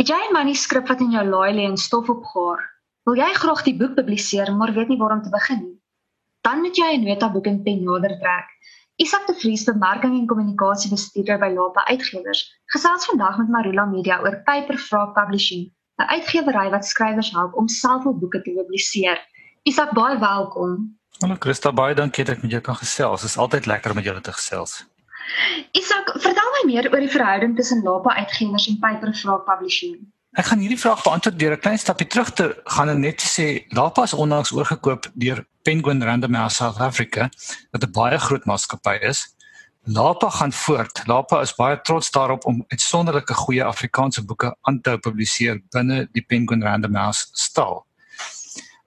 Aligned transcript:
Het 0.00 0.08
jy 0.08 0.18
'n 0.26 0.32
manuskrip 0.32 0.86
wat 0.88 1.00
in 1.04 1.10
jou 1.12 1.22
laai 1.28 1.52
lê 1.52 1.64
en 1.68 1.76
stof 1.76 2.08
opgaar? 2.08 2.60
Wil 3.04 3.18
jy 3.20 3.32
graag 3.36 3.62
die 3.66 3.76
boek 3.76 3.94
publiseer, 3.94 4.48
maar 4.56 4.72
weet 4.72 4.88
nie 4.88 4.96
waar 4.96 5.12
om 5.12 5.22
te 5.22 5.28
begin 5.28 5.58
nie? 5.64 5.76
Dan 6.40 6.60
moet 6.60 6.76
jy 6.76 6.96
'n 6.96 7.04
notaboek 7.04 7.46
en 7.46 7.62
pen 7.62 7.84
nader 7.84 8.14
trek. 8.22 8.48
Isak 8.96 9.26
de 9.26 9.34
Vries, 9.34 9.64
bemarking 9.64 10.14
en 10.18 10.26
kommunikasiebestuurder 10.26 11.38
by 11.38 11.50
Lapa 11.56 11.84
Uitgewers, 11.84 12.40
gesels 12.72 13.04
vandag 13.04 13.36
met 13.38 13.48
Marula 13.48 13.84
Media 13.84 14.20
oor 14.20 14.40
Paperfrog 14.44 15.12
Publishing, 15.12 15.68
'n 15.98 16.08
uitgewery 16.16 16.70
wat 16.70 16.86
skrywers 16.86 17.30
help 17.30 17.54
om 17.54 17.68
self 17.68 18.02
hul 18.04 18.18
boeke 18.18 18.42
te 18.42 18.50
publiseer. 18.50 19.18
Isak, 19.62 19.92
baie 19.92 20.18
welkom. 20.18 20.96
Hallo 21.18 21.36
Christa, 21.38 21.72
baie 21.72 21.94
dankie 21.94 22.24
dat 22.24 22.36
ek 22.36 22.42
met 22.42 22.50
jou 22.50 22.62
kan 22.62 22.76
gesels. 22.76 23.20
Dit 23.20 23.30
is 23.30 23.36
altyd 23.36 23.66
lekker 23.66 23.90
om 23.90 23.96
met 23.96 24.04
julle 24.04 24.20
te 24.20 24.32
gesels. 24.32 24.89
Isak, 25.72 26.14
vertel 26.22 26.54
my 26.56 26.62
meer 26.72 26.88
oor 26.92 27.00
die 27.00 27.10
verhouding 27.10 27.56
tussen 27.56 27.82
Lapa 27.82 28.14
Uitgewers 28.16 28.68
en 28.68 28.78
Paperfrog 28.78 29.44
Publishing. 29.44 29.98
Ek 30.38 30.46
gaan 30.46 30.60
hierdie 30.62 30.78
vraag 30.78 31.02
beantwoord 31.02 31.38
deur 31.38 31.56
'n 31.56 31.60
klein 31.60 31.78
stapie 31.78 32.06
terug 32.06 32.30
te 32.32 32.46
gaan 32.64 32.88
en 32.88 33.00
net 33.00 33.18
te 33.18 33.26
sê 33.26 33.46
Lapa 33.74 34.02
is 34.02 34.14
onlangs 34.14 34.52
oorgekoop 34.52 35.10
deur 35.14 35.44
Penguin 35.62 36.02
Random 36.02 36.34
House 36.34 36.54
South 36.54 36.78
Africa 36.78 37.28
wat 37.70 37.82
'n 37.84 37.92
baie 37.92 38.18
groot 38.18 38.44
maatskappy 38.44 38.96
is. 39.02 39.26
Lapa 39.84 40.30
gaan 40.30 40.52
voort. 40.52 41.02
Lapa 41.06 41.40
is 41.40 41.54
baie 41.54 41.80
trots 41.80 42.10
daarop 42.10 42.44
om 42.44 42.64
uitsonderlike 42.68 43.34
goeie 43.34 43.64
Afrikaanse 43.64 44.24
boeke 44.24 44.56
aan 44.60 44.80
te 44.80 44.98
publiseer 44.98 45.60
binne 45.70 46.08
die 46.12 46.22
Penguin 46.22 46.62
Random 46.62 46.94
House 46.94 47.26
stal. 47.32 47.86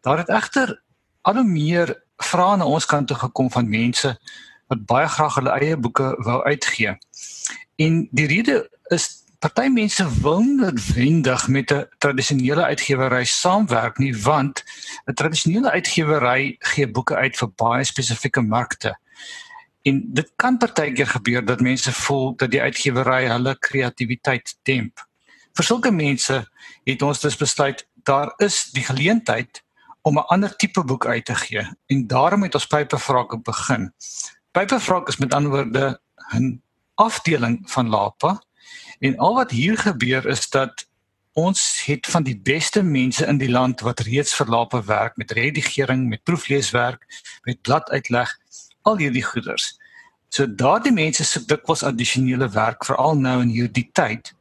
Daar 0.02 0.18
het 0.18 0.30
egter 0.30 0.82
al 1.22 1.34
hoe 1.34 1.44
meer 1.44 2.04
vrae 2.18 2.58
na 2.58 2.66
ons 2.66 2.86
kant 2.86 3.08
toe 3.08 3.18
gekom 3.18 3.52
van 3.52 3.70
mense 3.70 4.20
wat 4.74 4.86
baie 4.90 5.08
graag 5.08 5.36
hulle 5.40 5.58
eie 5.60 5.78
boeke 5.78 6.14
wou 6.26 6.40
uitgee. 6.44 6.98
En 7.82 8.08
die 8.12 8.28
rede 8.28 8.58
is 8.96 9.24
party 9.44 9.68
mense 9.68 10.06
wil 10.24 10.42
noodwendig 10.42 11.48
met 11.48 11.72
'n 11.72 11.88
tradisionele 11.98 12.64
uitgewery 12.64 13.24
saamwerk 13.26 13.98
nie 13.98 14.16
want 14.16 14.64
'n 15.06 15.14
tradisionele 15.14 15.72
uitgewery 15.72 16.56
gee 16.60 16.88
boeke 16.88 17.16
uit 17.16 17.38
vir 17.38 17.50
baie 17.56 17.84
spesifieke 17.84 18.42
markte. 18.42 18.98
En 19.82 20.04
dit 20.14 20.32
kan 20.36 20.58
partykeer 20.58 21.08
gebeur 21.08 21.46
dat 21.46 21.60
mense 21.60 21.92
voel 21.92 22.36
dat 22.36 22.52
die 22.52 22.62
uitgewery 22.62 23.28
hulle 23.28 23.58
kreatiwiteit 23.60 24.56
demp. 24.64 25.08
Vir 25.54 25.66
sulke 25.66 25.92
mense 25.92 26.48
het 26.84 27.02
ons 27.02 27.20
dus 27.20 27.38
besluit 27.38 27.88
daar 28.04 28.34
is 28.38 28.72
die 28.72 28.84
geleentheid 28.84 29.64
om 30.02 30.18
'n 30.18 30.28
ander 30.28 30.56
tipe 30.56 30.84
boek 30.84 31.06
uit 31.06 31.26
te 31.26 31.36
gee 31.36 31.68
en 31.88 32.08
daarom 32.08 32.44
het 32.44 32.56
ons 32.56 32.68
Paperfrog 32.68 33.42
begin. 33.42 33.94
Paperfrog 34.54 35.08
is 35.08 35.18
met 35.18 35.34
ander 35.34 35.52
woorde 35.52 36.00
'n 36.36 36.62
afdeling 36.94 37.72
van 37.72 37.90
Lapa 37.90 38.44
en 39.00 39.18
al 39.18 39.34
wat 39.34 39.52
hier 39.52 39.78
gebeur 39.78 40.26
is 40.26 40.50
dat 40.50 40.88
ons 41.32 41.82
het 41.86 42.08
van 42.08 42.24
die 42.24 42.38
beste 42.38 42.84
mense 42.84 43.26
in 43.26 43.38
die 43.38 43.50
land 43.50 43.82
wat 43.82 44.00
reeds 44.00 44.34
vir 44.34 44.48
Lapa 44.48 44.84
werk 44.84 45.18
met 45.18 45.32
redigering, 45.32 46.08
met 46.10 46.24
proefleeswerk, 46.24 47.06
met 47.44 47.62
bladuitleg, 47.62 48.38
al 48.82 48.98
hierdie 48.98 49.24
goeders. 49.24 49.80
So 50.30 50.56
daardie 50.56 50.94
mense 50.94 51.24
se 51.24 51.46
dikwels 51.46 51.84
addisionele 51.84 52.50
werk 52.50 52.86
veral 52.86 53.18
nou 53.18 53.42
in 53.42 53.50
hierdie 53.50 53.90
tyd. 53.92 54.36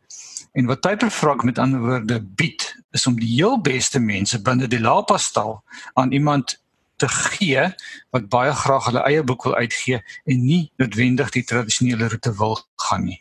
En 0.52 0.66
wat 0.66 0.80
Paperfrog 0.80 1.42
met 1.42 1.58
ander 1.58 1.80
woorde 1.80 2.20
bied 2.20 2.77
is 2.90 3.06
om 3.06 3.16
die 3.16 3.34
heel 3.34 3.60
beste 3.60 3.98
mense 3.98 4.42
binne 4.42 4.68
die 4.68 4.80
Lapa 4.80 5.18
stal 5.18 5.62
aan 5.94 6.12
iemand 6.12 6.61
te 7.03 7.11
gee 7.11 7.67
wat 8.14 8.31
baie 8.33 8.55
graag 8.62 8.89
hulle 8.91 9.03
eie 9.08 9.27
boek 9.27 9.48
wil 9.48 9.58
uitgee 9.58 10.00
en 10.00 10.47
nie 10.47 10.62
noodwendig 10.83 11.34
die 11.34 11.45
tradisionele 11.53 12.08
roete 12.12 12.33
wil 12.39 12.58
gaan 12.86 13.06
nie. 13.11 13.20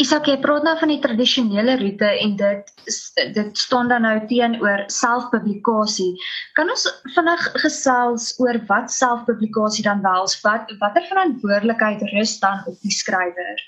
Isak, 0.00 0.24
jy 0.26 0.38
praat 0.40 0.64
nou 0.64 0.72
van 0.80 0.88
die 0.88 1.00
tradisionele 1.02 1.74
roete 1.80 2.08
en 2.24 2.32
dit 2.40 2.70
dit 3.36 3.58
staan 3.60 3.90
dan 3.92 4.06
nou 4.06 4.14
teenoor 4.30 4.86
selfpublikasie. 4.90 6.14
Kan 6.56 6.72
ons 6.72 6.86
vinnig 7.14 7.44
gesels 7.60 8.30
oor 8.40 8.56
wat 8.70 8.88
selfpublikasie 8.92 9.84
dan 9.84 10.00
wels? 10.04 10.38
Wat 10.46 10.72
watter 10.80 11.04
verantwoordelikheid 11.10 12.02
rus 12.14 12.38
dan 12.40 12.64
op 12.66 12.80
die 12.80 12.94
skrywer? 12.94 13.62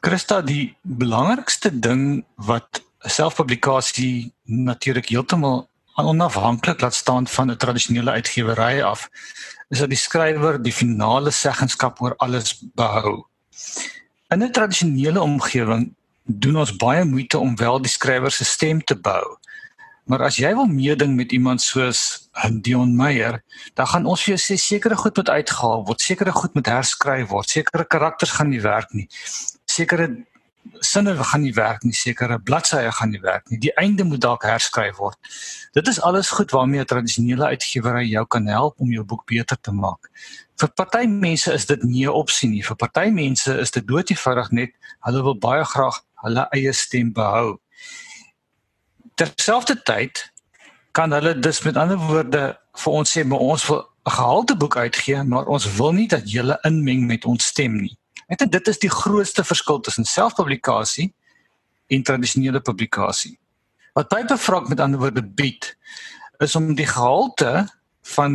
Christa, 0.00 0.40
die 0.40 0.74
belangrikste 0.82 1.70
ding 1.70 2.24
wat 2.48 2.80
selfpublikasie 3.06 4.32
natuurlik 4.48 5.12
heeltemal 5.12 5.66
onafhanklik 6.04 6.80
laat 6.80 6.94
staan 6.94 7.26
van 7.26 7.50
'n 7.50 7.56
tradisionele 7.56 8.10
uitgewery 8.10 8.82
af 8.82 9.08
is 9.68 9.78
dat 9.78 9.88
die 9.88 9.98
skrywer 9.98 10.62
die 10.62 10.72
finale 10.72 11.30
seggenskap 11.30 12.00
oor 12.02 12.14
alles 12.16 12.62
behou. 12.74 13.24
In 14.28 14.42
'n 14.42 14.52
tradisionele 14.52 15.20
omgewing 15.20 15.94
doen 16.22 16.56
ons 16.56 16.76
baie 16.76 17.04
moeite 17.04 17.38
om 17.38 17.56
wel 17.56 17.82
die 17.82 17.90
skrywer 17.90 18.30
se 18.30 18.44
stem 18.44 18.84
te 18.84 18.94
bou. 18.94 19.38
Maar 20.06 20.22
as 20.22 20.36
jy 20.36 20.52
wil 20.54 20.66
meeding 20.66 21.16
met 21.16 21.32
iemand 21.32 21.62
soos 21.62 22.28
Dion 22.62 22.96
Meyer, 22.96 23.42
dan 23.74 23.86
gaan 23.86 24.06
ons 24.06 24.22
vir 24.22 24.36
jou 24.36 24.42
sê 24.42 24.56
sekere 24.60 24.96
goed 24.96 25.16
moet 25.16 25.28
uitgehaal 25.28 25.84
word, 25.86 26.00
sekere 26.00 26.32
goed 26.32 26.54
moet 26.54 26.66
herskryf 26.66 27.28
word, 27.28 27.50
sekere 27.50 27.84
karakters 27.84 28.30
gaan 28.30 28.48
nie 28.48 28.60
werk 28.62 28.92
nie. 28.92 29.08
Sekere 29.64 30.10
sinne 30.80 31.16
gaan 31.16 31.42
nie 31.42 31.54
werk 31.54 31.82
nie, 31.82 31.94
sekere 31.94 32.38
bladsye 32.38 32.90
gaan 32.92 33.10
nie 33.10 33.20
werk 33.20 33.50
nie. 33.50 33.58
Die 33.58 33.72
einde 33.76 34.04
moet 34.04 34.20
dalk 34.20 34.42
herskryf 34.42 34.96
word. 34.96 35.18
Dit 35.72 35.88
is 35.88 36.00
alles 36.00 36.30
goed 36.30 36.50
waarmee 36.50 36.80
'n 36.80 36.84
tradisionele 36.84 37.46
uitgewery 37.46 38.06
jou 38.08 38.26
kan 38.26 38.46
help 38.46 38.80
om 38.80 38.90
jou 38.92 39.04
boek 39.04 39.24
beter 39.26 39.56
te 39.60 39.72
maak. 39.72 40.10
Vir 40.56 40.68
party 40.68 41.06
mense 41.06 41.52
is 41.52 41.66
dit 41.66 41.82
nie 41.82 42.06
'n 42.06 42.12
opsie 42.12 42.48
nie. 42.48 42.62
Vir 42.62 42.76
party 42.76 43.10
mense 43.10 43.58
is 43.58 43.70
dit 43.70 43.86
doodgewoonig 43.86 44.50
net 44.50 44.70
hulle 45.00 45.22
wil 45.22 45.38
baie 45.38 45.64
graag 45.64 46.02
hulle 46.14 46.46
eie 46.50 46.72
stem 46.72 47.12
behou. 47.12 47.58
Terselfdertyd 49.14 50.32
kan 50.92 51.12
hulle 51.12 51.38
dus 51.38 51.62
met 51.62 51.76
ander 51.76 51.98
woorde 51.98 52.58
vir 52.76 52.92
ons 52.92 53.18
sê 53.18 53.24
maar 53.24 53.38
ons 53.38 53.66
wil 53.68 53.84
'n 54.06 54.10
gehalte 54.10 54.56
boek 54.56 54.76
uitgee, 54.76 55.22
maar 55.22 55.46
ons 55.46 55.74
wil 55.76 55.92
nie 55.92 56.08
dat 56.08 56.30
jy 56.30 56.56
inmeng 56.62 57.06
met 57.06 57.24
ons 57.24 57.46
stem 57.46 57.80
nie. 57.80 57.98
Ek 58.26 58.40
dink 58.40 58.50
dit 58.56 58.68
is 58.72 58.80
die 58.82 58.90
grootste 58.90 59.44
verskil 59.46 59.78
tussen 59.86 60.06
selfpublikasie 60.08 61.12
en 61.94 62.02
tradisionele 62.02 62.60
publikasie. 62.60 63.36
Wat 63.94 64.10
Paperfrog 64.10 64.66
met 64.68 64.82
ander 64.82 65.00
woorde 65.00 65.22
bied, 65.22 65.76
is 66.42 66.56
om 66.58 66.74
die 66.76 66.88
gehalte 66.88 67.68
van 68.16 68.34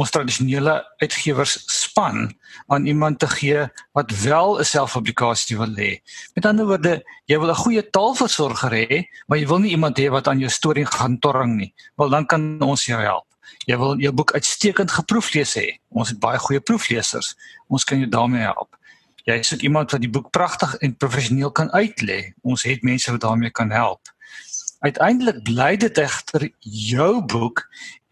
ons 0.00 0.12
tradisionele 0.12 0.74
uitgewers 1.00 1.56
span 1.72 2.28
aan 2.72 2.86
iemand 2.88 3.18
te 3.20 3.28
gee 3.32 3.64
wat 3.96 4.12
wel 4.22 4.60
'n 4.60 4.64
selfpublikasie 4.64 5.56
wil 5.58 5.74
hê. 5.76 6.00
Met 6.34 6.46
ander 6.46 6.66
woorde, 6.66 7.02
jy 7.26 7.38
wil 7.38 7.50
'n 7.50 7.62
goeie 7.64 7.90
taalversorger 7.90 8.72
hê, 8.72 9.04
maar 9.26 9.38
jy 9.38 9.46
wil 9.46 9.58
nie 9.58 9.70
iemand 9.70 9.98
hê 9.98 10.10
wat 10.10 10.28
aan 10.28 10.38
jou 10.38 10.50
storie 10.50 10.86
gaan 10.86 11.18
torring 11.18 11.56
nie. 11.56 11.74
Wel 11.96 12.08
dan 12.08 12.26
kan 12.26 12.62
ons 12.62 12.84
jou 12.84 13.00
help. 13.00 13.26
Jy 13.66 13.76
wil 13.76 13.98
jou 13.98 14.12
boek 14.12 14.32
uitstekend 14.32 14.90
geproeflees 14.90 15.54
hê. 15.54 15.80
Ons 15.88 16.08
het 16.08 16.18
baie 16.18 16.38
goeie 16.38 16.60
proefleesers. 16.60 17.36
Ons 17.68 17.84
kan 17.84 17.98
jou 17.98 18.08
daarmee 18.08 18.40
help 18.42 18.78
jy 19.30 19.42
soek 19.46 19.62
iemand 19.66 19.92
wat 19.94 20.02
die 20.02 20.10
boek 20.10 20.30
pragtig 20.34 20.74
en 20.84 20.96
professioneel 20.96 21.52
kan 21.54 21.70
uitlê. 21.76 22.32
Ons 22.42 22.64
het 22.66 22.82
mense 22.86 23.10
wat 23.10 23.22
daarmee 23.24 23.50
kan 23.54 23.70
help. 23.70 24.10
Uiteindelik 24.80 25.42
bly 25.44 25.74
dit 25.76 25.98
egter 26.00 26.48
jou 26.60 27.10
boek 27.28 27.66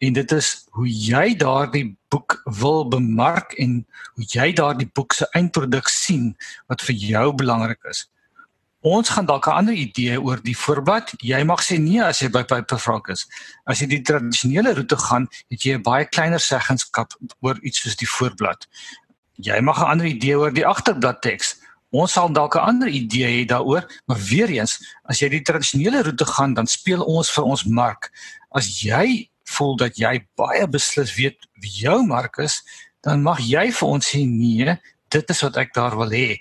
en 0.05 0.13
dit 0.19 0.33
is 0.37 0.51
hoe 0.77 0.89
jy 0.89 1.33
daardie 1.41 1.87
boek 2.13 2.37
wil 2.61 2.85
bemark 2.93 3.57
en 3.63 3.81
hoe 4.15 4.29
jy 4.35 4.53
daardie 4.53 4.91
boek 4.95 5.17
se 5.17 5.27
eindproduk 5.39 5.89
sien 5.89 6.35
wat 6.69 6.85
vir 6.85 7.01
jou 7.15 7.27
belangrik 7.41 7.89
is. 7.91 8.05
Ons 8.87 9.11
gaan 9.11 9.27
dalk 9.27 9.49
'n 9.49 9.59
ander 9.59 9.75
idee 9.75 10.21
oor 10.21 10.39
die 10.43 10.57
voorblad. 10.57 11.11
Jy 11.19 11.43
mag 11.45 11.65
sê 11.65 11.81
nee 11.81 12.03
as 12.03 12.21
jy 12.21 12.29
by 12.29 12.45
Paperfrog 12.45 13.09
is. 13.09 13.27
As 13.67 13.81
jy 13.81 13.87
die 13.87 14.03
tradisionele 14.03 14.75
roete 14.75 14.97
gaan, 14.97 15.27
het 15.51 15.63
jy 15.63 15.75
'n 15.75 15.83
baie 15.83 16.05
kleiner 16.05 16.41
seggenskap 16.41 17.13
oor 17.41 17.59
iets 17.63 17.81
soos 17.81 17.97
die 17.97 18.09
voorblad 18.09 18.69
jy 19.39 19.61
mag 19.61 19.79
'n 19.81 19.91
ander 19.91 20.07
idee 20.07 20.39
oor 20.39 20.53
die 20.53 20.67
agterblad 20.67 21.23
teks. 21.23 21.57
Ons 21.91 22.13
sal 22.13 22.33
dalk 22.33 22.55
'n 22.55 22.67
ander 22.71 22.89
idee 22.89 23.27
hê 23.27 23.47
daaroor, 23.47 23.87
maar 24.07 24.19
weer 24.19 24.49
eens, 24.49 24.79
as 25.05 25.21
jy 25.21 25.29
die 25.29 25.43
tradisionele 25.43 26.03
roete 26.03 26.27
gaan, 26.27 26.55
dan 26.55 26.67
speel 26.67 27.03
ons 27.05 27.31
vir 27.31 27.45
ons 27.45 27.65
mark. 27.65 28.11
As 28.51 28.83
jy 28.83 29.31
voel 29.45 29.77
dat 29.77 29.97
jy 29.97 30.27
baie 30.37 30.67
beslis 30.69 31.15
weet 31.15 31.39
wie 31.61 31.71
jou 31.71 32.03
mark 32.07 32.39
is, 32.39 32.63
dan 33.01 33.23
mag 33.23 33.39
jy 33.41 33.71
vir 33.73 33.89
ons 33.89 34.11
sê 34.11 34.27
nee, 34.27 34.79
dit 35.09 35.31
is 35.31 35.43
wat 35.43 35.57
ek 35.57 35.75
daar 35.75 35.97
wil 35.97 36.11
hê. 36.11 36.41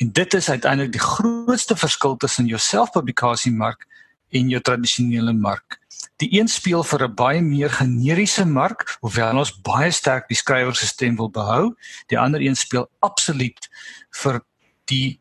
En 0.00 0.12
dit 0.12 0.34
is 0.34 0.50
uiteindelik 0.50 0.92
die 0.92 1.00
grootste 1.00 1.76
verskil 1.76 2.16
tussen 2.16 2.46
jou 2.46 2.58
selfpublikasiemark 2.58 3.86
en 4.30 4.48
jou 4.48 4.60
tradisionele 4.60 5.32
mark. 5.32 5.80
Die 6.16 6.28
een 6.38 6.48
speel 6.48 6.84
vir 6.84 7.04
'n 7.04 7.14
baie 7.14 7.42
meer 7.42 7.70
generiese 7.70 8.44
mark, 8.44 8.96
hoewel 9.00 9.38
ons 9.38 9.60
baie 9.60 9.90
sterk 9.90 10.28
die 10.28 10.36
skrywer 10.36 10.74
se 10.74 10.86
stem 10.86 11.16
wil 11.16 11.30
behou. 11.30 11.74
Die 12.06 12.18
ander 12.18 12.40
een 12.40 12.56
speel 12.56 12.88
absoluut 13.00 13.68
vir 14.10 14.40
die 14.84 15.20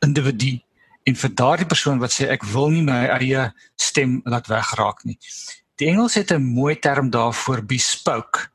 individu 0.00 0.60
en 1.02 1.16
vir 1.16 1.34
daardie 1.34 1.66
persoon 1.66 1.98
wat 1.98 2.12
sê 2.12 2.28
ek 2.32 2.44
wil 2.44 2.70
nie 2.70 2.82
my 2.82 3.06
eie 3.18 3.52
stem 3.76 4.20
laat 4.24 4.48
wegraak 4.48 5.04
nie. 5.04 5.18
Die 5.76 5.88
Engels 5.88 6.14
het 6.14 6.30
'n 6.32 6.42
mooi 6.42 6.76
term 6.78 7.10
daarvoor 7.10 7.62
bespoke. 7.62 8.48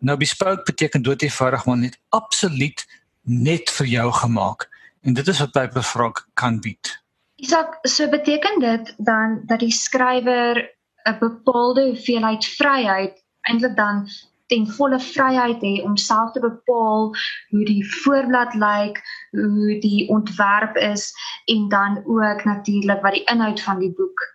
Nou 0.00 0.16
bespoke 0.16 0.62
beteken 0.64 1.02
doodgewoonig 1.02 1.66
maar 1.66 1.76
net 1.76 1.98
absoluut 2.08 2.86
net 3.22 3.70
vir 3.70 3.86
jou 3.86 4.12
gemaak. 4.12 4.68
En 5.02 5.14
dit 5.14 5.28
is 5.28 5.38
wat 5.38 5.52
Paperfrog 5.52 6.26
kan 6.34 6.60
bied. 6.60 7.00
Isak, 7.36 7.78
so 7.82 8.08
beteken 8.08 8.60
dit 8.60 8.94
dan 8.98 9.40
dat 9.46 9.60
die 9.60 9.72
skrywer 9.72 10.60
'n 11.08 11.18
bepaalde 11.18 11.86
hoeveelheid 11.86 12.46
vryheid 12.46 13.24
eintlik 13.48 13.76
dan 13.76 14.08
ten 14.50 14.66
volle 14.66 15.00
vryheid 15.00 15.62
hê 15.62 15.74
om 15.86 15.96
self 15.96 16.32
te 16.32 16.40
bepaal 16.42 17.14
hoe 17.50 17.64
die 17.64 17.84
voorblad 18.02 18.54
lyk, 18.54 18.98
hoe 19.30 19.78
die 19.82 20.08
ontwerp 20.08 20.76
is 20.76 21.12
en 21.44 21.68
dan 21.68 22.02
ook 22.04 22.44
natuurlik 22.44 23.02
wat 23.02 23.12
die 23.12 23.24
inhoud 23.24 23.62
van 23.62 23.78
die 23.78 23.92
boek 23.94 24.26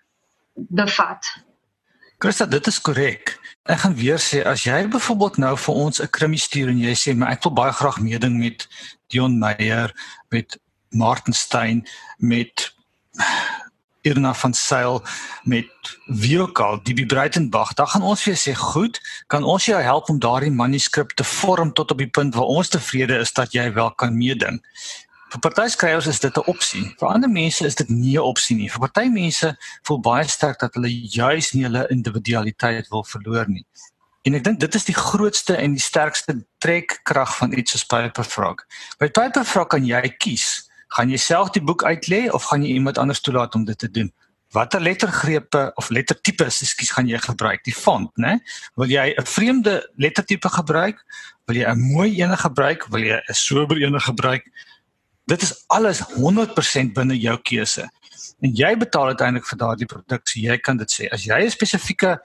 bevat. 0.54 1.34
Christa, 2.18 2.46
dit 2.46 2.68
is 2.68 2.80
korrek. 2.82 3.36
Ek 3.68 3.82
gaan 3.84 3.96
weer 4.00 4.22
sê 4.22 4.44
as 4.48 4.64
jy 4.64 4.86
byvoorbeeld 4.88 5.38
nou 5.44 5.56
vir 5.58 5.76
ons 5.76 6.02
'n 6.02 6.14
krimie 6.18 6.40
stuur 6.40 6.70
en 6.70 6.80
jy 6.80 6.96
sê 6.96 7.16
maar 7.16 7.32
ek 7.36 7.44
wil 7.44 7.54
baie 7.54 7.74
graag 7.74 8.00
meeding 8.00 8.38
met 8.40 8.68
Dion 9.12 9.40
Meyer, 9.40 9.92
met 10.30 10.60
Martin 10.90 11.34
Stein, 11.34 11.84
met 12.18 12.72
Irna 14.06 14.34
van 14.34 14.54
Sail 14.54 15.02
met 15.44 15.68
al 16.54 16.80
die 16.84 17.06
Breitenberg 17.06 17.74
dan 17.74 17.88
gaan 17.88 18.06
ons 18.06 18.24
vir 18.24 18.38
sê 18.38 18.54
goed 18.54 19.00
kan 19.28 19.44
ons 19.44 19.66
jou 19.66 19.82
help 19.82 20.10
om 20.10 20.20
daardie 20.20 20.52
manuskrip 20.52 21.16
te 21.18 21.24
vorm 21.24 21.74
tot 21.74 21.92
op 21.92 21.98
die 21.98 22.10
punt 22.10 22.36
waar 22.36 22.52
ons 22.58 22.70
tevrede 22.70 23.18
is 23.18 23.34
dat 23.34 23.54
jy 23.54 23.72
wel 23.74 23.92
kan 23.98 24.18
meeding? 24.18 24.62
Vir 25.34 25.42
party 25.42 25.68
skrywers 25.74 26.08
is 26.08 26.20
dit 26.20 26.38
'n 26.38 26.50
opsie 26.52 26.86
vir 27.00 27.08
ander 27.10 27.30
mense 27.30 27.66
is 27.66 27.76
dit 27.76 27.90
nie 27.90 28.18
'n 28.18 28.22
opsie 28.22 28.56
nie. 28.56 28.70
Vir 28.70 28.80
party 28.80 29.10
mense 29.10 29.58
voel 29.84 30.00
baie 30.00 30.28
sterk 30.28 30.60
dat 30.60 30.74
hulle 30.74 30.90
juis 30.90 31.54
nie 31.54 31.64
hulle 31.64 31.88
individualiteit 31.90 32.88
wil 32.90 33.04
verloor 33.04 33.50
nie. 33.50 33.66
En 34.26 34.34
ek 34.34 34.44
dink 34.44 34.60
dit 34.60 34.76
is 34.76 34.86
die 34.86 34.96
grootste 34.98 35.56
en 35.56 35.72
die 35.72 35.82
sterkste 35.82 36.46
trekkrag 36.58 37.38
van 37.38 37.54
iets 37.54 37.72
soos 37.72 37.86
Paperfrog 37.86 38.66
by 39.00 39.10
Paperfrog 39.10 39.68
kan 39.68 39.86
jy 39.86 40.02
kies 40.18 40.65
gaan 40.88 41.10
jy 41.10 41.18
self 41.18 41.50
die 41.50 41.64
boek 41.64 41.84
uitlê 41.84 42.30
of 42.32 42.44
gaan 42.44 42.64
jy 42.64 42.74
iemand 42.74 42.98
anders 42.98 43.22
toelaat 43.22 43.56
om 43.56 43.66
dit 43.66 43.78
te 43.78 43.92
doen? 43.92 44.14
Watter 44.56 44.80
lettergrepe 44.80 45.72
of 45.76 45.90
lettertipes, 45.90 46.62
ekskuus, 46.62 46.92
gaan 46.96 47.08
jy 47.08 47.20
gebruik? 47.20 47.64
Die 47.64 47.74
font, 47.76 48.12
né? 48.18 48.40
Wil 48.76 48.90
jy 48.90 49.14
'n 49.18 49.26
vreemde 49.26 49.92
lettertipe 49.96 50.50
gebruik? 50.50 51.04
Wil 51.46 51.56
jy 51.56 51.66
'n 51.70 51.80
mooi 51.92 52.22
een 52.22 52.38
gebruik? 52.38 52.88
Wil 52.90 53.04
jy 53.04 53.20
'n 53.30 53.34
sober 53.34 53.82
een 53.82 54.00
gebruik? 54.02 54.44
Dit 55.26 55.42
is 55.42 55.64
alles 55.68 56.00
100% 56.00 56.94
binne 56.94 57.18
jou 57.18 57.38
keuse. 57.42 57.90
En 58.40 58.52
jy 58.54 58.78
betaal 58.78 59.08
uiteindelik 59.08 59.48
vir 59.48 59.58
daardie 59.58 59.86
produksie. 59.86 60.44
Jy 60.44 60.58
kan 60.58 60.78
dit 60.78 60.92
sê. 60.92 61.10
As 61.12 61.24
jy 61.24 61.46
'n 61.46 61.52
spesifieke 61.52 62.22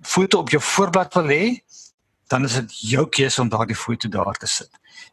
foto 0.00 0.38
op 0.38 0.50
jou 0.50 0.62
voorblad 0.62 1.14
wil 1.14 1.28
hê, 1.28 1.60
dan 2.28 2.44
is 2.44 2.54
dit 2.54 2.80
jou 2.80 3.08
keuse 3.08 3.40
om 3.40 3.48
daardie 3.48 3.76
foto 3.76 4.08
daar 4.08 4.36
te 4.38 4.46
sit. 4.46 4.70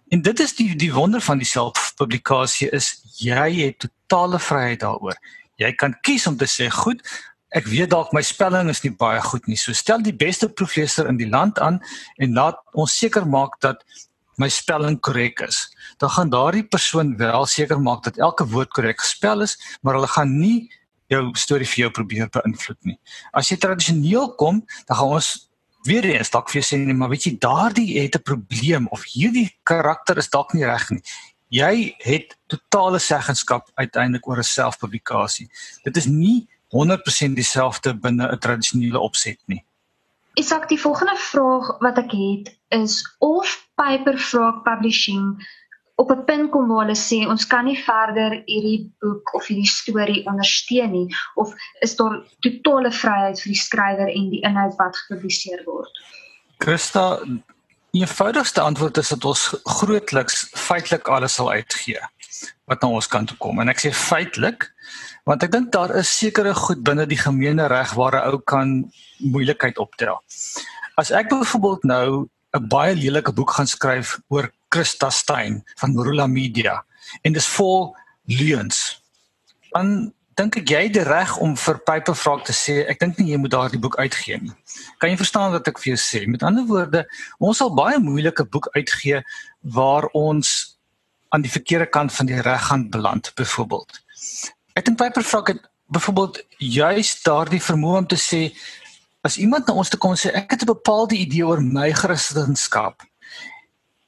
En 0.09 0.21
dit 0.21 0.39
is 0.39 0.55
die 0.55 0.75
die 0.75 0.93
wonder 0.93 1.21
van 1.21 1.41
die 1.41 1.47
selfpublikasie 1.47 2.69
is 2.75 2.93
jy 3.19 3.47
het 3.57 3.83
totale 3.83 4.39
vryheid 4.39 4.79
daaroor. 4.79 5.17
Jy 5.59 5.73
kan 5.75 5.95
kies 6.05 6.27
om 6.29 6.37
te 6.37 6.47
sê, 6.47 6.69
"Goed, 6.71 7.01
ek 7.51 7.65
weet 7.67 7.89
dalk 7.89 8.13
my 8.13 8.21
spelling 8.21 8.69
is 8.69 8.83
nie 8.83 8.91
baie 8.91 9.21
goed 9.21 9.47
nie. 9.47 9.57
So 9.57 9.73
stel 9.73 10.01
die 10.01 10.15
beste 10.15 10.49
professor 10.49 11.07
in 11.07 11.17
die 11.17 11.29
land 11.29 11.59
aan 11.59 11.81
en 12.17 12.33
laat 12.33 12.55
ons 12.73 12.97
seker 12.97 13.27
maak 13.27 13.59
dat 13.59 13.83
my 14.37 14.49
spelling 14.49 14.99
korrek 14.99 15.41
is." 15.41 15.75
Dan 15.97 16.09
gaan 16.09 16.29
daardie 16.29 16.67
persoon 16.67 17.17
wel 17.17 17.45
seker 17.45 17.81
maak 17.81 18.03
dat 18.03 18.17
elke 18.17 18.45
woord 18.45 18.69
korrek 18.69 18.99
gespel 18.99 19.41
is, 19.41 19.57
maar 19.81 19.93
hulle 19.93 20.07
gaan 20.07 20.39
nie 20.39 20.71
jou 21.07 21.31
storie 21.33 21.67
vir 21.67 21.75
jou 21.75 21.89
probeer 21.89 22.29
beïnvloed 22.29 22.85
nie. 22.85 22.99
As 23.33 23.49
jy 23.49 23.57
tradisioneel 23.57 24.35
kom, 24.35 24.65
dan 24.85 24.97
gaan 24.97 25.07
ons 25.07 25.46
weer 25.87 26.05
eens 26.05 26.29
dalk 26.33 26.51
vir 26.51 26.61
jou 26.61 26.67
sê 26.67 26.79
nee, 26.79 26.95
maar 26.97 27.09
weet 27.09 27.27
jy 27.27 27.33
daardie 27.39 27.99
het 27.99 28.15
'n 28.15 28.23
probleem 28.23 28.87
of 28.91 29.05
hierdie 29.13 29.49
karakter 29.63 30.17
is 30.17 30.29
dalk 30.29 30.53
nie 30.53 30.65
reg 30.65 30.89
nie. 30.89 31.03
Jy 31.49 31.95
het 32.03 32.37
totale 32.47 32.99
seggenskap 32.99 33.69
uiteindelik 33.75 34.27
oor 34.27 34.37
'n 34.37 34.43
selfpublikasie. 34.43 35.49
Dit 35.83 35.97
is 35.97 36.05
nie 36.05 36.47
100% 36.69 37.35
dieselfde 37.35 37.93
binne 37.93 38.31
'n 38.31 38.39
tradisionele 38.39 38.99
opset 38.99 39.39
nie. 39.45 39.63
Isak, 40.33 40.67
die 40.69 40.79
volgende 40.79 41.15
vraag 41.17 41.79
wat 41.79 41.97
ek 41.97 42.11
het 42.11 42.57
is 42.69 43.15
of 43.19 43.67
Paperfrog 43.75 44.61
Publishing 44.63 45.39
op 45.97 46.11
'n 46.11 46.23
punt 46.25 46.51
kom 46.51 46.67
waar 46.67 46.85
hulle 46.85 46.99
sê 46.99 47.19
ons 47.27 47.47
kan 47.47 47.65
nie 47.65 47.77
verder 47.83 48.31
hierdie 48.45 48.91
boek 49.01 49.33
of 49.33 49.47
hierdie 49.49 49.69
storie 49.69 50.25
ondersteun 50.29 50.91
nie 50.91 51.15
of 51.35 51.53
is 51.81 51.95
daar 51.95 52.21
totale 52.45 52.91
vryheid 52.91 53.41
vir 53.41 53.51
die 53.53 53.61
skrywer 53.61 54.09
en 54.13 54.29
die 54.29 54.43
inhoud 54.49 54.75
wat 54.77 54.97
gepubliseer 54.97 55.63
word. 55.65 55.89
Christa, 56.57 57.19
die 57.91 58.01
eenvoudigste 58.01 58.61
antwoord 58.61 58.97
is 58.97 59.09
dat 59.09 59.25
ons 59.25 59.47
grootliks 59.63 60.47
feitelik 60.53 61.07
alles 61.07 61.33
sal 61.33 61.51
uitgee 61.51 62.01
wat 62.69 62.81
na 62.81 62.87
ons 62.87 63.07
kant 63.07 63.27
toe 63.27 63.37
kom 63.37 63.59
en 63.59 63.73
ek 63.73 63.81
sê 63.81 63.91
feitelik 63.91 64.69
want 65.25 65.43
ek 65.43 65.51
dink 65.51 65.71
daar 65.73 65.95
is 65.97 66.13
sekere 66.19 66.53
goed 66.53 66.83
binne 66.83 67.07
die 67.09 67.19
gemeene 67.19 67.67
reg 67.73 67.93
waar 67.97 68.21
'n 68.21 68.29
ou 68.29 68.37
kan 68.39 68.91
moeilikheid 69.17 69.77
optel. 69.77 70.21
As 70.95 71.11
ek 71.11 71.29
byvoorbeeld 71.29 71.83
nou 71.83 72.29
'n 72.53 72.67
baie 72.69 72.95
lelike 72.95 73.33
boek 73.33 73.51
gaan 73.57 73.67
skryf 73.67 74.19
oor 74.29 74.51
Christa 74.77 75.09
Stein 75.09 75.63
van 75.81 75.93
Morula 75.97 76.27
Media 76.29 76.83
en 77.25 77.33
dis 77.33 77.47
vol 77.57 77.95
leuns. 78.29 79.01
Dan 79.73 80.11
dink 80.37 80.59
ek 80.59 80.69
jy 80.69 80.81
het 80.85 80.99
reg 81.07 81.33
om 81.41 81.55
vir 81.57 81.79
Piperfrog 81.81 82.43
te 82.45 82.53
sê 82.53 82.83
ek 82.91 82.99
dink 83.01 83.17
nie 83.17 83.31
jy 83.31 83.39
moet 83.41 83.55
daardie 83.55 83.81
boek 83.81 83.97
uitgee 83.97 84.37
nie. 84.43 84.53
Kan 85.01 85.09
jy 85.09 85.17
verstaan 85.17 85.55
wat 85.55 85.69
ek 85.71 85.81
vir 85.81 85.95
jou 85.95 86.01
sê? 86.03 86.21
Met 86.29 86.45
ander 86.45 86.67
woorde, 86.69 87.07
ons 87.41 87.57
sal 87.57 87.73
baie 87.73 87.97
moeilike 88.03 88.45
boek 88.45 88.69
uitgee 88.75 89.23
waar 89.73 90.05
ons 90.13 90.53
aan 91.33 91.41
die 91.41 91.51
verkeerde 91.51 91.89
kant 91.89 92.13
van 92.13 92.29
die 92.29 92.37
reg 92.45 92.69
gaan 92.69 92.85
beland 92.93 93.31
byvoorbeeld. 93.39 93.97
Ek 94.77 94.85
dink 94.85 95.01
Piperfrog 95.01 95.55
het 95.55 95.65
byvoorbeeld 95.89 96.43
juist 96.61 97.25
daardie 97.25 97.63
vermoë 97.63 98.03
om 98.03 98.11
te 98.13 98.21
sê 98.21 98.51
as 99.25 99.39
iemand 99.41 99.65
na 99.65 99.73
ons 99.73 99.89
toe 99.89 99.99
kom 99.99 100.13
en 100.13 100.21
sê 100.21 100.29
ek 100.37 100.53
het 100.53 100.61
'n 100.61 100.73
bepaalde 100.75 101.17
idee 101.17 101.47
oor 101.47 101.61
my 101.65 101.89
Christendom 101.91 102.53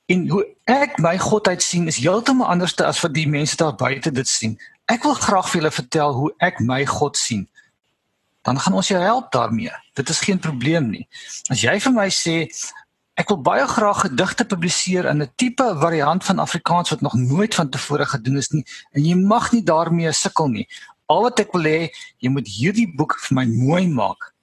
En 0.09 0.25
hoe 0.29 0.41
ek 0.65 0.97
my 0.97 1.17
godheid 1.21 1.61
sien 1.61 1.87
is 1.87 1.99
heeltemal 2.01 2.49
anders 2.49 2.73
as 2.81 3.01
wat 3.03 3.13
die 3.13 3.27
mense 3.29 3.57
daar 3.59 3.75
buite 3.77 4.11
dit 4.11 4.27
sien. 4.27 4.55
Ek 4.89 5.03
wil 5.05 5.13
graag 5.13 5.49
vir 5.51 5.61
julle 5.61 5.71
vertel 5.71 6.15
hoe 6.17 6.31
ek 6.41 6.61
my 6.65 6.81
God 6.89 7.17
sien. 7.17 7.45
Dan 8.47 8.57
gaan 8.57 8.77
ons 8.79 8.89
jou 8.89 8.97
help 9.01 9.29
daarmee. 9.35 9.73
Dit 9.93 10.09
is 10.09 10.21
geen 10.25 10.39
probleem 10.41 10.89
nie. 10.89 11.05
As 11.53 11.61
jy 11.61 11.75
vir 11.83 11.93
my 11.93 12.07
sê 12.09 12.47
ek 13.19 13.29
wil 13.29 13.41
baie 13.43 13.67
graag 13.67 14.01
gedigte 14.07 14.47
publiseer 14.49 15.05
in 15.11 15.21
'n 15.21 15.29
tipe 15.35 15.67
variant 15.83 16.23
van 16.25 16.39
Afrikaans 16.39 16.89
wat 16.89 17.01
nog 17.01 17.13
nooit 17.13 17.55
van 17.55 17.69
tevore 17.69 18.05
gedoen 18.05 18.37
is 18.37 18.49
nie 18.49 18.65
en 18.95 19.05
jy 19.05 19.15
mag 19.15 19.51
nie 19.51 19.63
daarmee 19.63 20.11
sukkel 20.11 20.47
nie. 20.47 20.67
Al 21.05 21.21
wat 21.21 21.39
ek 21.39 21.53
wil 21.53 21.63
hê, 21.63 21.89
jy 22.17 22.29
moet 22.29 22.47
hierdie 22.47 22.87
boek 22.95 23.19
vir 23.19 23.35
my 23.35 23.45
mooi 23.45 23.87
maak. 23.87 24.33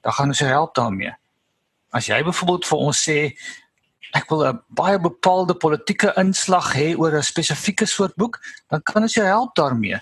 Dan 0.00 0.12
gaan 0.12 0.28
ons 0.28 0.38
jou 0.38 0.48
help 0.48 0.74
daarmee. 0.74 1.12
As 1.92 2.06
jy 2.06 2.22
byvoorbeeld 2.24 2.66
vir 2.66 2.78
ons 2.78 3.08
sê 3.08 3.36
ek 4.14 4.30
wil 4.30 4.46
'n 4.46 4.60
baie 4.68 4.98
bepaalde 4.98 5.54
politieke 5.54 6.12
inslag 6.16 6.74
hê 6.74 6.94
oor 6.96 7.12
'n 7.16 7.22
spesifieke 7.22 7.86
soort 7.86 8.14
boek, 8.16 8.38
dan 8.68 8.82
kan 8.82 9.02
ons 9.02 9.14
jou 9.14 9.26
help 9.26 9.54
daarmee. 9.54 9.98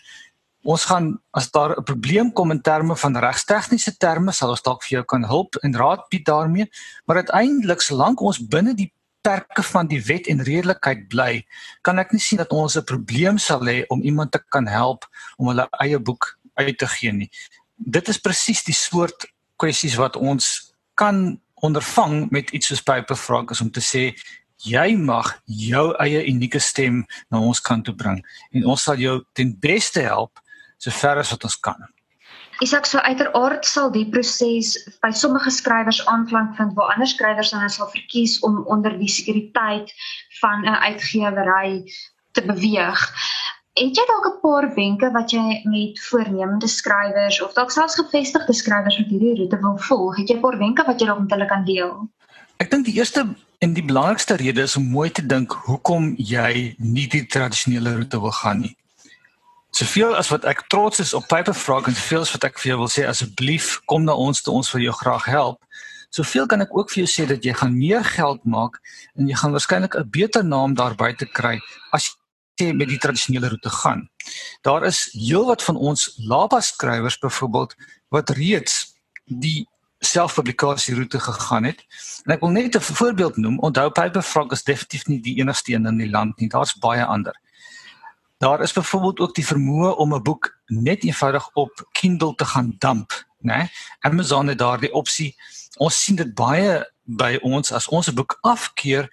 Ons 0.65 0.85
gaan 0.85 1.19
as 1.33 1.51
daar 1.51 1.77
'n 1.77 1.85
probleem 1.85 2.33
kom 2.33 2.51
in 2.51 2.63
terme 2.63 2.97
van 2.97 3.17
regstegniese 3.17 3.97
terme, 3.97 4.33
sal 4.33 4.51
ons 4.51 4.63
dalk 4.63 4.83
vir 4.83 4.99
jou 4.99 5.05
kan 5.05 5.25
help 5.25 5.57
en 5.57 5.77
raad 5.77 6.09
bied 6.09 6.25
daarmee, 6.25 6.71
maar 7.07 7.17
uiteindelik 7.17 7.81
solank 7.81 8.21
ons 8.21 8.39
binne 8.39 8.75
die 8.75 8.93
perke 9.23 9.63
van 9.63 9.87
die 9.87 10.03
wet 10.03 10.27
en 10.27 10.43
redelikheid 10.43 11.09
bly, 11.09 11.47
kan 11.83 11.99
ek 11.99 12.13
nie 12.13 12.21
sien 12.21 12.39
dat 12.39 12.53
ons 12.53 12.77
'n 12.77 12.85
probleem 12.85 13.39
sal 13.39 13.61
hê 13.61 13.85
om 13.89 14.03
iemand 14.03 14.33
te 14.33 14.41
kan 14.49 14.67
help 14.67 15.07
om 15.37 15.47
hulle 15.49 15.69
eie 15.81 15.99
boek 15.99 16.39
uit 16.55 16.79
te 16.79 16.87
gee 16.87 17.13
nie. 17.13 17.31
Dit 17.77 18.09
is 18.09 18.19
presies 18.19 18.65
die 18.65 18.75
soort 18.75 19.27
kwessies 19.57 19.95
wat 19.95 20.17
ons 20.17 20.75
kan 20.95 21.41
ondervang 21.63 22.31
met 22.31 22.51
iets 22.51 22.73
soos 22.73 22.83
Paperfrog 22.83 23.51
is 23.55 23.61
om 23.61 23.71
te 23.71 23.81
sê 23.81 24.11
jy 24.63 24.93
mag 24.99 25.31
jou 25.47 25.91
eie 26.03 26.23
unieke 26.31 26.61
stem 26.63 27.03
na 27.31 27.41
ons 27.41 27.61
kant 27.61 27.85
toe 27.87 27.95
bring 27.95 28.21
en 28.53 28.69
ons 28.75 28.83
sal 28.89 29.01
jou 29.01 29.21
ten 29.39 29.55
beste 29.63 30.03
help 30.03 30.39
sover 30.83 31.23
as 31.23 31.31
wat 31.35 31.45
ons 31.47 31.59
kan. 31.63 31.79
Isak 32.63 32.87
so 32.87 32.99
uiteraard 33.03 33.67
sal 33.67 33.91
die 33.95 34.05
proses 34.11 34.75
by 35.03 35.11
sommige 35.11 35.51
skrywers 35.51 36.03
aanklank 36.11 36.55
vind 36.59 36.75
waar 36.79 36.93
ander 36.95 37.11
skrywers 37.11 37.51
dan 37.55 37.71
sal 37.71 37.91
verkies 37.91 38.39
om 38.47 38.61
onder 38.71 38.95
die 38.99 39.11
sekuriteit 39.11 39.91
van 40.41 40.67
'n 40.67 40.83
uitgewery 40.91 41.83
te 42.33 42.43
beweeg. 42.47 43.01
Het 43.73 43.97
jy 43.97 44.03
dalk 44.05 44.27
'n 44.29 44.41
paar 44.41 44.75
wenke 44.75 45.09
wat 45.11 45.31
jy 45.31 45.63
met 45.65 46.01
voornemende 46.09 46.69
skrywers 46.69 47.41
of 47.43 47.53
dalk 47.53 47.71
selfs 47.71 47.95
gevestigde 47.95 48.53
skrywers 48.53 48.99
wat 48.99 49.09
hierdie 49.09 49.37
roete 49.37 49.59
wil 49.61 49.79
volg? 49.79 50.17
Het 50.17 50.29
jy 50.29 50.37
'n 50.37 50.41
paar 50.41 50.59
wenke 50.59 50.85
wat 50.85 51.01
jy 51.01 51.07
dalk 51.07 51.21
met 51.21 51.31
hulle 51.31 51.47
kan 51.47 51.65
deel? 51.65 52.09
Ek 52.59 52.71
dink 52.71 52.85
die 52.85 52.95
eerste 52.95 53.35
en 53.59 53.73
die 53.73 53.85
belangrikste 53.85 54.37
rede 54.37 54.63
is 54.63 54.77
om 54.77 54.85
mooi 54.85 55.11
te 55.11 55.27
dink 55.27 55.53
hoekom 55.53 56.15
jy 56.19 56.77
nie 56.79 57.09
die 57.09 57.27
tradisionele 57.27 57.95
roete 57.95 58.21
wil 58.21 58.31
gaan 58.31 58.61
nie. 58.61 58.77
Soveel 59.71 60.17
as 60.17 60.29
wat 60.29 60.45
ek 60.45 60.69
trots 60.69 61.01
is 61.01 61.15
op 61.15 61.27
Paperfrog 61.27 61.87
en 61.87 61.95
soveel 61.95 62.21
as 62.21 62.33
wat 62.33 62.45
ek 62.45 62.59
vir 62.59 62.69
jou 62.69 62.79
wil 62.79 62.93
sê 62.93 63.09
asseblief 63.09 63.81
kom 63.87 64.05
na 64.05 64.13
ons 64.13 64.43
toe 64.43 64.55
ons 64.55 64.73
wil 64.73 64.83
jou 64.83 64.93
graag 64.93 65.25
help. 65.25 65.65
Soveel 66.11 66.47
kan 66.47 66.61
ek 66.61 66.77
ook 66.77 66.91
vir 66.91 67.05
jou 67.05 67.11
sê 67.11 67.27
dat 67.27 67.45
jy 67.45 67.53
gaan 67.53 67.79
meer 67.79 68.05
geld 68.05 68.45
maak 68.45 68.83
en 69.17 69.29
jy 69.29 69.35
gaan 69.35 69.53
waarskynlik 69.53 69.97
'n 69.97 70.11
beter 70.11 70.45
naam 70.45 70.75
daar 70.75 70.95
buite 70.95 71.27
kry 71.27 71.59
as 71.91 72.22
sê 72.61 72.73
met 72.73 72.89
die 72.89 72.99
tradisionele 72.99 73.49
roete 73.49 73.71
gaan. 73.71 74.09
Daar 74.61 74.85
is 74.85 75.09
heelwat 75.13 75.63
van 75.63 75.77
ons 75.77 76.13
laba 76.19 76.61
skrywers 76.61 77.19
byvoorbeeld 77.19 77.75
wat 78.09 78.31
reeds 78.31 78.95
die 79.25 79.69
selfpublikasie 80.03 80.95
roete 80.95 81.21
gegaan 81.21 81.65
het. 81.65 81.85
En 82.27 82.35
ek 82.35 82.41
wil 82.41 82.51
net 82.51 82.77
'n 82.77 82.81
voorbeeld 82.81 83.37
noem. 83.37 83.59
Onthou 83.59 83.91
Paper 83.91 84.23
Frog 84.23 84.51
is 84.51 84.63
definitief 84.63 85.07
nie 85.07 85.21
die 85.21 85.39
enigste 85.39 85.73
een 85.73 85.87
in 85.87 85.97
die 85.97 86.11
land 86.11 86.39
nie. 86.41 86.49
Daar's 86.49 86.75
baie 86.75 87.05
ander. 87.05 87.41
Daar 88.39 88.61
is 88.61 88.73
byvoorbeeld 88.73 89.21
ook 89.21 89.35
die 89.35 89.47
vermoë 89.47 89.97
om 89.97 90.15
'n 90.15 90.23
boek 90.23 90.59
net 90.67 91.05
eenvoudig 91.05 91.51
op 91.53 91.89
Kindle 91.93 92.35
te 92.35 92.45
gaan 92.45 92.75
dump, 92.79 93.11
né? 93.39 93.57
Nee? 93.57 93.71
Amazon 94.01 94.47
het 94.47 94.59
daardie 94.59 94.93
opsie. 94.93 95.37
Ons 95.77 96.05
sien 96.05 96.17
dit 96.17 96.35
baie 96.35 96.93
by 97.05 97.39
ons 97.43 97.73
as 97.73 97.89
ons 97.89 98.09
'n 98.09 98.15
boek 98.15 98.39
afkeer, 98.41 99.09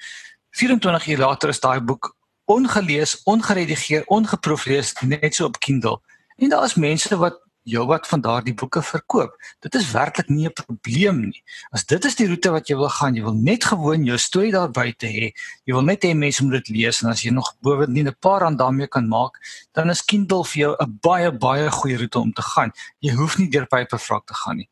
24 0.52 1.08
uur 1.08 1.18
later 1.18 1.50
is 1.50 1.60
daai 1.60 1.80
boek 1.80 2.16
ongelees, 2.50 3.22
ongeredigeer, 3.24 4.04
ongeproeflees 4.08 4.96
net 5.06 5.36
so 5.36 5.46
op 5.46 5.60
Kindle. 5.60 6.00
En 6.38 6.50
daar 6.50 6.64
is 6.66 6.74
mense 6.74 7.18
wat 7.18 7.38
heelwat 7.70 8.08
van 8.08 8.22
daardie 8.22 8.54
boeke 8.58 8.82
verkoop. 8.82 9.36
Dit 9.62 9.76
is 9.76 9.92
werklik 9.92 10.30
nie 10.30 10.48
'n 10.48 10.54
probleem 10.54 11.20
nie. 11.30 11.44
As 11.72 11.86
dit 11.86 12.06
is 12.06 12.16
die 12.16 12.28
roete 12.28 12.52
wat 12.52 12.68
jy 12.68 12.76
wil 12.76 12.90
gaan, 12.90 13.16
jy 13.16 13.24
wil 13.24 13.34
net 13.34 13.64
gewoon 13.64 14.04
jou 14.04 14.18
storie 14.18 14.52
daar 14.52 14.72
buite 14.72 15.06
hê. 15.06 15.32
Jy 15.66 15.74
wil 15.74 15.84
net 15.84 16.04
hê 16.04 16.16
mense 16.16 16.44
moet 16.44 16.66
dit 16.66 16.70
lees 16.70 17.04
en 17.04 17.10
as 17.10 17.22
jy 17.22 17.32
nog 17.32 17.56
bovendien 17.62 18.08
'n 18.08 18.16
paar 18.20 18.42
rand 18.42 18.58
daarmee 18.58 18.88
kan 18.88 19.08
maak, 19.08 19.38
dan 19.74 19.90
is 19.90 20.02
Kindle 20.02 20.44
vir 20.44 20.60
jou 20.62 20.76
'n 20.80 21.00
baie 21.02 21.32
baie 21.32 21.70
goeie 21.72 21.98
roete 21.98 22.20
om 22.20 22.34
te 22.34 22.42
gaan. 22.42 22.72
Jy 23.00 23.14
hoef 23.14 23.38
nie 23.38 23.50
deur 23.50 23.68
Paperfrog 23.68 24.24
te 24.26 24.34
gaan 24.34 24.58
nie. 24.58 24.70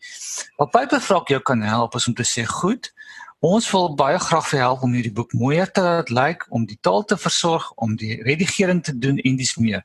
Wat 0.58 0.72
Paperfrog 0.72 1.28
jou 1.28 1.40
kan 1.42 1.62
help 1.62 1.96
is 1.96 2.08
om 2.08 2.14
te 2.14 2.24
sê, 2.24 2.46
"Goed, 2.46 2.94
Ons 3.46 3.67
wil 3.70 3.91
baie 3.94 4.17
graag 4.17 4.48
vir 4.50 4.60
help 4.63 4.82
om 4.82 4.94
hierdie 4.98 5.13
boek 5.13 5.34
mooier 5.38 5.70
te 5.70 5.82
laat 5.86 6.10
lyk, 6.10 6.46
om 6.50 6.63
die 6.65 6.77
taal 6.82 7.03
te 7.06 7.13
versorg, 7.22 7.67
om 7.77 7.94
die 7.94 8.15
redigering 8.25 8.79
te 8.82 8.96
doen 8.98 9.20
en 9.22 9.36
dis 9.38 9.51
meer. 9.62 9.84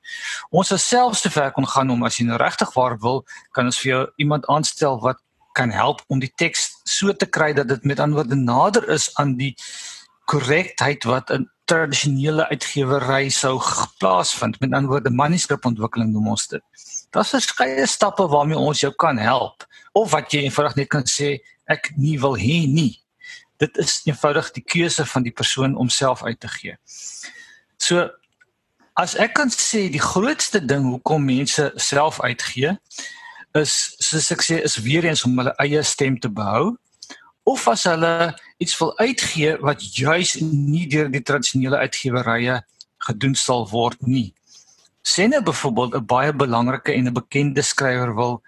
Ons 0.48 0.70
sal 0.72 0.78
selfs 0.80 1.20
te 1.20 1.28
ver 1.28 1.50
kon 1.52 1.68
gaan 1.68 1.92
om 1.92 2.00
as 2.08 2.16
jy 2.16 2.24
nou 2.30 2.38
regtig 2.40 2.72
waar 2.72 2.96
wil, 3.02 3.20
kan 3.52 3.68
ons 3.68 3.80
vir 3.82 3.90
jou 3.90 4.06
iemand 4.24 4.48
aanstel 4.48 4.96
wat 5.04 5.20
kan 5.52 5.68
help 5.68 6.00
om 6.08 6.22
die 6.22 6.32
teks 6.40 6.70
so 6.88 7.12
te 7.12 7.28
kry 7.28 7.50
dat 7.52 7.68
dit 7.68 7.84
met 7.84 8.00
antwoorde 8.00 8.40
nader 8.40 8.88
is 8.88 9.10
aan 9.20 9.36
die 9.36 9.52
korrektheid 10.32 11.04
wat 11.04 11.28
'n 11.30 11.44
tradisionele 11.68 12.48
uitgewery 12.48 13.28
sou 13.28 13.60
plaasvind. 14.00 14.60
Met 14.60 14.72
antwoorde 14.72 15.10
manuskripontwikkeling 15.10 16.08
noem 16.12 16.28
ons 16.28 16.46
dit. 16.48 16.62
Daar's 17.10 17.36
verskeie 17.36 17.86
stappe 17.86 18.28
waarmee 18.28 18.56
ons 18.56 18.80
jou 18.80 18.92
kan 18.96 19.18
help 19.18 19.66
of 19.92 20.10
wat 20.10 20.32
jy 20.32 20.40
eenvoudig 20.48 20.76
net 20.76 20.88
kan 20.88 21.04
sê 21.04 21.36
ek 21.68 21.92
nie 21.96 22.18
wil 22.18 22.36
hê 22.36 22.64
nie 22.66 23.01
dit 23.62 23.78
is 23.78 24.00
eenvoudig 24.08 24.50
die 24.56 24.64
keuse 24.74 25.06
van 25.06 25.22
die 25.26 25.34
persoon 25.34 25.76
om 25.78 25.88
self 25.88 26.24
uit 26.24 26.40
te 26.40 26.50
gee. 26.50 26.76
So 27.78 28.08
as 28.98 29.14
ek 29.20 29.36
kan 29.38 29.52
sê 29.54 29.86
die 29.92 30.02
grootste 30.02 30.60
ding 30.60 30.88
hoekom 30.90 31.24
mense 31.24 31.70
self 31.80 32.20
uitgee 32.20 32.74
is 33.58 33.72
soos 34.02 34.30
ek 34.34 34.44
sê 34.44 34.60
is 34.64 34.78
weer 34.84 35.06
eens 35.08 35.24
om 35.28 35.38
hulle 35.40 35.54
eie 35.62 35.82
stem 35.86 36.18
te 36.20 36.28
behou 36.32 36.74
of 37.48 37.64
as 37.70 37.86
hulle 37.88 38.32
iets 38.62 38.76
wil 38.80 38.92
uitgee 39.00 39.56
wat 39.64 39.82
juis 39.96 40.36
nie 40.42 40.86
deur 40.90 41.10
die 41.12 41.24
tradisionele 41.24 41.80
uitgewerye 41.82 42.60
gedoen 43.02 43.34
sal 43.34 43.66
word 43.70 43.98
nie. 44.06 44.30
Senne 45.02 45.42
byvoorbeeld 45.42 45.96
'n 45.98 46.06
baie 46.06 46.32
belangrike 46.32 46.92
en 46.94 47.08
'n 47.08 47.14
bekende 47.14 47.62
skrywer 47.62 48.14
wil 48.14 48.42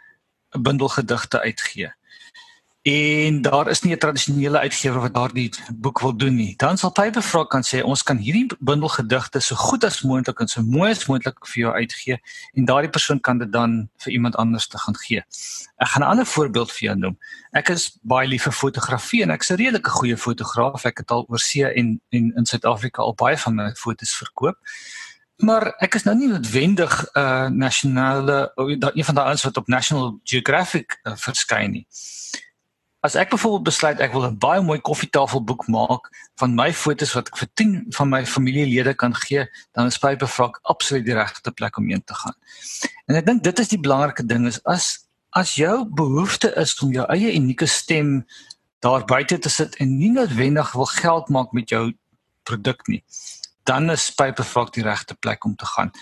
'n 0.55 0.63
bundel 0.63 0.89
gedigte 0.89 1.41
uitgee 1.41 1.91
en 2.85 3.43
daar 3.43 3.69
is 3.69 3.81
nie 3.81 3.95
'n 3.95 3.99
tradisionele 3.99 4.59
uitgewer 4.59 5.01
wat 5.01 5.15
daardie 5.15 5.51
boek 5.75 6.01
wil 6.01 6.17
doen 6.17 6.35
nie. 6.35 6.57
Dan 6.57 6.77
sal 6.77 6.93
Paperfrog 6.93 7.47
kan 7.49 7.63
sê 7.63 7.83
ons 7.83 8.03
kan 8.03 8.17
hierdie 8.17 8.47
bundel 8.59 8.89
gedigte 8.89 9.41
so 9.41 9.55
goed 9.55 9.85
as 9.85 10.03
moontlik 10.03 10.41
en 10.41 10.49
so 10.49 10.63
mooi 10.63 10.91
as 10.91 11.07
moontlik 11.07 11.47
vir 11.47 11.61
jou 11.63 11.73
uitgee 11.73 12.21
en 12.53 12.65
daardie 12.65 12.91
persoon 12.91 13.21
kan 13.21 13.39
dit 13.39 13.53
dan 13.53 13.89
vir 13.97 14.13
iemand 14.13 14.37
anders 14.37 14.67
te 14.67 14.79
gaan 14.79 14.97
gee. 14.97 15.23
Ek 15.77 15.89
gaan 15.89 16.03
'n 16.03 16.07
ander 16.11 16.27
voorbeeld 16.27 16.73
vir 16.73 16.81
jou 16.89 16.97
noem. 16.97 17.19
Ek 17.53 17.69
is 17.69 17.99
baie 18.03 18.29
lief 18.29 18.43
vir 18.43 18.53
fotografie 18.53 19.23
en 19.23 19.31
ek's 19.31 19.51
'n 19.51 19.57
redelike 19.57 19.91
goeie 19.91 20.17
fotograaf. 20.17 20.85
Ek 20.85 20.99
het 20.99 21.11
al 21.11 21.25
oor 21.29 21.39
see 21.39 21.65
en 21.65 22.01
en 22.11 22.33
in 22.37 22.47
Suid-Afrika 22.47 23.03
al 23.03 23.15
baie 23.15 23.39
van 23.39 23.55
my 23.55 23.75
fotos 23.75 24.17
verkoop. 24.17 24.57
Maar 25.37 25.75
ek 25.79 25.95
is 25.95 26.03
nou 26.03 26.17
nie 26.17 26.29
noodwendig 26.29 27.05
'n 27.15 27.19
uh, 27.19 27.49
nasionale 27.49 28.53
een 28.95 29.05
van 29.05 29.15
daai 29.15 29.31
ons 29.31 29.43
wat 29.43 29.57
op 29.57 29.69
National 29.69 30.21
Geographic 30.25 31.01
uh, 31.03 31.17
verskyn 31.17 31.71
nie. 31.71 31.87
As 33.05 33.15
ek 33.21 33.35
byvoorbeeld 33.35 33.67
besluit 33.69 33.99
ek 34.01 34.15
wil 34.17 34.25
'n 34.25 34.39
baie 34.41 34.63
mooi 34.65 34.79
koffietafelboek 34.81 35.67
maak 35.69 36.09
van 36.41 36.55
my 36.57 36.73
fotos 36.73 37.13
wat 37.13 37.27
ek 37.29 37.37
vir 37.37 37.49
10 37.55 37.73
van 37.93 38.09
my 38.09 38.25
familielede 38.25 38.95
kan 38.95 39.15
gee, 39.15 39.45
dan 39.77 39.87
is 39.87 39.99
Paperfrog 39.99 40.57
absoluut 40.63 41.05
die 41.05 41.15
regte 41.15 41.53
plek 41.53 41.77
om 41.77 41.89
heen 41.89 42.05
te 42.05 42.15
gaan. 42.15 42.33
En 43.07 43.17
ek 43.21 43.27
dink 43.27 43.43
dit 43.45 43.59
is 43.59 43.69
die 43.69 43.81
belangrike 43.81 44.25
ding 44.25 44.47
is 44.47 44.61
as 44.65 45.05
as 45.37 45.55
jou 45.55 45.85
behoefte 45.85 46.55
is 46.57 46.73
om 46.81 46.93
jou 46.93 47.05
eie 47.13 47.35
unieke 47.37 47.67
stem 47.67 48.25
daar 48.81 49.05
buite 49.05 49.39
te 49.39 49.49
sit 49.49 49.77
en 49.77 49.99
nie 49.99 50.11
noodwendig 50.11 50.73
wil 50.73 50.87
geld 50.87 51.29
maak 51.29 51.53
met 51.53 51.69
jou 51.69 51.93
produk 52.45 52.89
nie, 52.89 53.05
dan 53.65 53.91
is 53.91 54.15
Paperfrog 54.15 54.71
die 54.71 54.83
regte 54.83 55.15
plek 55.15 55.45
om 55.45 55.57
te 55.57 55.67
gaan. 55.67 55.93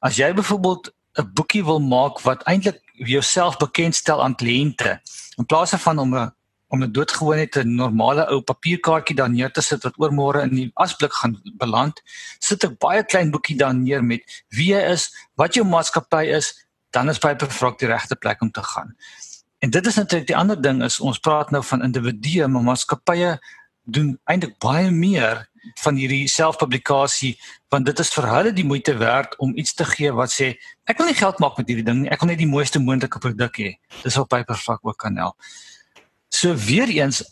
As 0.00 0.16
jy 0.16 0.32
byvoorbeeld 0.34 0.90
'n 1.18 1.30
boekie 1.34 1.64
wil 1.64 1.78
maak 1.78 2.20
wat 2.20 2.42
eintlik 2.42 2.82
jouself 2.94 3.56
bekendstel 3.58 4.22
aan 4.22 4.34
kliënte 4.34 4.98
in 5.38 5.46
plaas 5.46 5.70
van 5.70 5.98
om 5.98 6.14
'n 6.14 6.32
om 6.68 6.82
'n 6.82 6.92
doodgewone 6.92 7.48
te 7.48 7.64
normale 7.64 8.28
ou 8.28 8.40
papierkaartjie 8.40 9.16
daar 9.16 9.30
neer 9.30 9.50
te 9.50 9.60
sit 9.60 9.82
wat 9.82 9.96
oormôre 9.96 10.42
in 10.42 10.54
die 10.54 10.70
asblik 10.74 11.12
gaan 11.12 11.40
beland, 11.56 12.02
sit 12.38 12.64
ek 12.64 12.78
baie 12.78 13.04
klein 13.04 13.30
boekie 13.30 13.56
daar 13.56 13.74
neer 13.74 14.04
met 14.04 14.44
wie 14.48 14.72
jy 14.74 14.82
is, 14.92 15.10
wat 15.34 15.54
jou 15.54 15.64
maatskappy 15.64 16.24
is, 16.36 16.66
dan 16.90 17.08
is 17.08 17.18
Paperfrog 17.18 17.76
die 17.76 17.88
regte 17.88 18.16
plek 18.16 18.40
om 18.40 18.50
te 18.50 18.62
gaan. 18.62 18.96
En 19.58 19.70
dit 19.70 19.86
is 19.86 19.94
natuurlik 19.94 20.26
die 20.26 20.36
ander 20.36 20.60
ding 20.62 20.82
is 20.82 21.00
ons 21.00 21.18
praat 21.18 21.50
nou 21.50 21.64
van 21.64 21.82
individue, 21.82 22.48
maar 22.48 22.62
maatskappye 22.62 23.38
doen 23.84 24.18
eintlik 24.24 24.58
baie 24.58 24.90
meer 24.90 25.46
van 25.82 25.96
hierdie 25.96 26.28
selfpublikasie 26.30 27.34
want 27.72 27.88
dit 27.88 28.00
is 28.00 28.10
vir 28.14 28.28
hulle 28.30 28.52
die 28.56 28.64
moeite 28.64 28.94
werd 29.00 29.34
om 29.44 29.56
iets 29.56 29.74
te 29.74 29.86
gee 29.88 30.12
wat 30.14 30.32
sê 30.32 30.52
ek 30.88 31.00
wil 31.00 31.10
nie 31.10 31.18
geld 31.18 31.40
maak 31.42 31.58
met 31.58 31.68
hierdie 31.68 31.86
ding 31.86 32.02
nie 32.02 32.12
ek 32.12 32.22
wil 32.22 32.30
net 32.32 32.40
die 32.40 32.50
mooiste 32.50 32.80
moontlike 32.82 33.20
produk 33.24 33.60
hê 33.60 33.72
dis 34.04 34.18
op 34.20 34.30
Paperfrog 34.32 34.84
ook 34.84 34.98
kan 35.04 35.18
help 35.20 35.36
So 36.28 36.54
weer 36.54 36.88
eens 36.88 37.22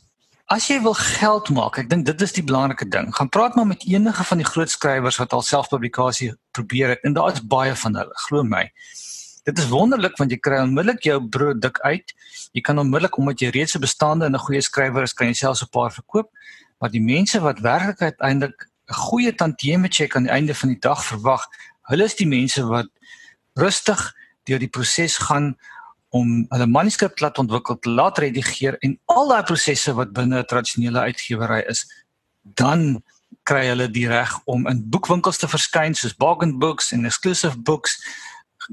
as 0.47 0.69
jy 0.71 0.79
wil 0.83 0.95
geld 0.95 1.49
maak, 1.50 1.79
ek 1.83 1.88
dink 1.91 2.07
dit 2.07 2.21
is 2.23 2.35
die 2.37 2.45
belangrike 2.47 2.87
ding. 2.91 3.09
Gaan 3.15 3.31
praat 3.35 3.57
maar 3.59 3.67
met 3.67 3.83
enige 3.87 4.25
van 4.25 4.38
die 4.38 4.47
groot 4.47 4.71
skrywers 4.71 5.19
wat 5.19 5.35
al 5.35 5.43
selfpublikasie 5.43 6.31
probeer 6.55 6.95
het 6.95 7.03
en 7.03 7.17
daar 7.17 7.33
is 7.35 7.43
baie 7.43 7.75
van 7.75 7.99
hulle, 7.99 8.15
glo 8.29 8.47
my. 8.47 8.62
Dit 9.47 9.59
is 9.62 9.69
wonderlik 9.71 10.17
want 10.19 10.31
jy 10.31 10.38
kry 10.43 10.61
onmiddellik 10.62 11.03
jou 11.07 11.19
produk 11.31 11.81
uit. 11.83 12.15
Jy 12.55 12.62
kan 12.67 12.79
onmiddellik 12.83 13.19
omdat 13.19 13.43
jy 13.43 13.50
reeds 13.55 13.75
'n 13.75 13.83
bestaande 13.83 14.26
en 14.26 14.35
'n 14.35 14.47
goeie 14.47 14.62
skrywer 14.62 15.03
is, 15.03 15.15
kan 15.15 15.26
jy 15.26 15.35
selfs 15.35 15.62
'n 15.62 15.71
paar 15.71 15.93
verkoop. 15.93 16.31
Maar 16.79 16.91
die 16.91 17.03
mense 17.03 17.41
wat 17.41 17.61
werklik 17.61 18.03
uiteindelik 18.03 18.69
'n 18.91 18.95
goeie 18.95 19.35
tantieme 19.35 19.88
check 19.88 20.17
aan 20.17 20.25
die 20.25 20.33
einde 20.33 20.55
van 20.55 20.69
die 20.69 20.81
dag 20.81 21.05
verwag, 21.05 21.47
hulle 21.83 22.05
is 22.05 22.15
die 22.15 22.26
mense 22.26 22.62
wat 22.67 22.87
rustig 23.55 24.15
deur 24.45 24.59
die 24.59 24.71
proses 24.71 25.19
gaan 25.19 25.57
om 26.15 26.47
hulle 26.49 26.67
manuskrip 26.67 27.21
laat 27.21 27.39
ontwikkel, 27.39 27.79
laat 27.83 28.19
redigeer 28.19 28.79
en 28.81 28.99
al 29.05 29.29
daai 29.29 29.43
prosesse 29.43 29.95
wat 29.95 30.13
binne 30.13 30.39
'n 30.39 30.47
tradisionele 30.47 31.01
uitgewery 31.01 31.65
is, 31.69 31.87
dan 32.43 33.03
kry 33.43 33.67
hulle 33.67 33.89
die 33.91 34.09
reg 34.09 34.33
om 34.45 34.67
in 34.67 34.83
boekwinkels 34.91 35.39
te 35.39 35.49
verskyn 35.49 35.95
soos 35.95 36.15
Bargain 36.15 36.59
Books 36.59 36.93
en 36.93 37.05
Exclusive 37.05 37.59
Books, 37.59 37.99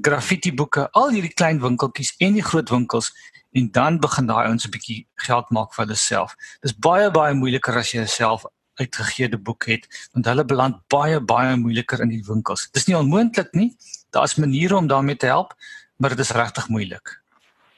graffiti 0.02 0.52
boeke, 0.54 0.88
al 0.92 1.10
hierdie 1.14 1.34
klein 1.34 1.60
winkeltjies 1.62 2.14
en 2.18 2.34
die 2.34 2.42
groot 2.42 2.70
winkels 2.70 3.12
en 3.54 3.70
dan 3.70 4.00
begin 4.02 4.26
daai 4.26 4.48
ouens 4.48 4.66
'n 4.66 4.70
bietjie 4.70 5.06
geld 5.26 5.50
maak 5.50 5.74
vir 5.74 5.84
hulle 5.84 5.96
self. 5.96 6.34
Dis 6.62 6.74
baie 6.74 7.10
baie 7.10 7.34
moeiliker 7.34 7.76
as 7.78 7.92
jy 7.92 8.06
self 8.06 8.44
uitgegeede 8.80 9.38
boek 9.38 9.66
het 9.66 9.86
want 10.12 10.26
hulle 10.26 10.44
beland 10.44 10.76
baie 10.88 11.20
baie 11.20 11.56
moeiliker 11.56 12.00
in 12.00 12.08
die 12.08 12.24
winkels. 12.26 12.68
Dis 12.72 12.86
nie 12.86 12.96
onmoontlik 12.96 13.52
nie. 13.52 13.76
Daar's 14.10 14.34
maniere 14.34 14.76
om 14.76 14.86
daarmee 14.86 15.16
te 15.16 15.26
help, 15.26 15.54
maar 15.96 16.10
dit 16.10 16.18
is 16.18 16.30
regtig 16.30 16.68
moeilik. 16.68 17.23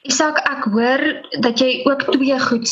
Isak, 0.05 0.37
ek 0.45 0.69
hoor 0.73 1.01
dat 1.41 1.59
jy 1.59 1.81
ook 1.87 2.05
twee 2.11 2.39
goed 2.39 2.69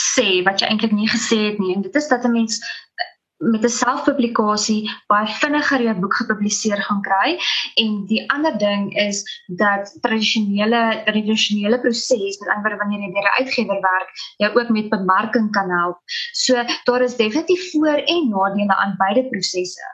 sê 0.00 0.42
wat 0.46 0.60
jy 0.60 0.70
eintlik 0.70 0.92
nie 0.92 1.08
gesê 1.08 1.38
het 1.50 1.60
nie 1.60 1.74
en 1.74 1.84
dit 1.84 1.94
is 1.94 2.08
dat 2.08 2.24
'n 2.24 2.32
mens 2.32 2.58
eh, 2.60 3.12
met 3.52 3.64
'n 3.64 3.68
selfpublikasie 3.68 4.88
baie 5.08 5.28
vinniger 5.40 5.82
jou 5.82 5.94
boek 5.94 6.14
gepubliseer 6.14 6.82
gaan 6.82 7.02
kry 7.02 7.38
en 7.76 8.06
die 8.06 8.22
ander 8.32 8.58
ding 8.58 8.96
is 8.96 9.24
dat 9.46 9.92
tradisionele 10.00 11.02
tradisionele 11.04 11.80
proses 11.80 12.38
met 12.40 12.48
ander 12.56 12.76
wanneer 12.76 13.00
jy 13.00 13.12
deur 13.12 13.28
'n 13.28 13.38
uitgewer 13.40 13.80
werk 13.80 14.10
jou 14.36 14.50
ook 14.60 14.68
met 14.68 14.88
bemarking 14.88 15.50
kan 15.52 15.70
help. 15.70 15.98
So 16.32 16.64
daar 16.84 17.02
is 17.02 17.16
definitief 17.16 17.70
voor 17.72 18.00
en 18.04 18.28
nadele 18.28 18.74
aan 18.76 18.94
beide 18.98 19.28
prosesse. 19.28 19.84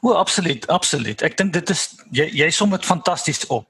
O, 0.00 0.12
absoluut, 0.12 0.66
absoluut. 0.66 1.22
Ek 1.22 1.36
dink 1.36 1.52
dit 1.52 1.70
is 1.70 1.94
jy 2.10 2.28
jy 2.32 2.50
som 2.50 2.70
dit 2.70 2.84
fantasties 2.84 3.46
op 3.46 3.66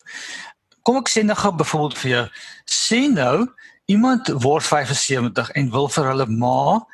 kom 0.84 1.00
ek 1.00 1.10
sê 1.10 1.24
nou 1.24 1.36
gou 1.36 1.52
byvoorbeeld 1.60 1.98
vir 2.04 2.10
jou 2.10 2.24
sê 2.68 3.00
nou 3.12 3.48
iemand 3.90 4.30
word 4.44 4.64
75 4.64 5.50
en 5.58 5.72
wil 5.72 5.88
vir 5.88 6.12
hulle 6.12 6.28
ma 6.28 6.84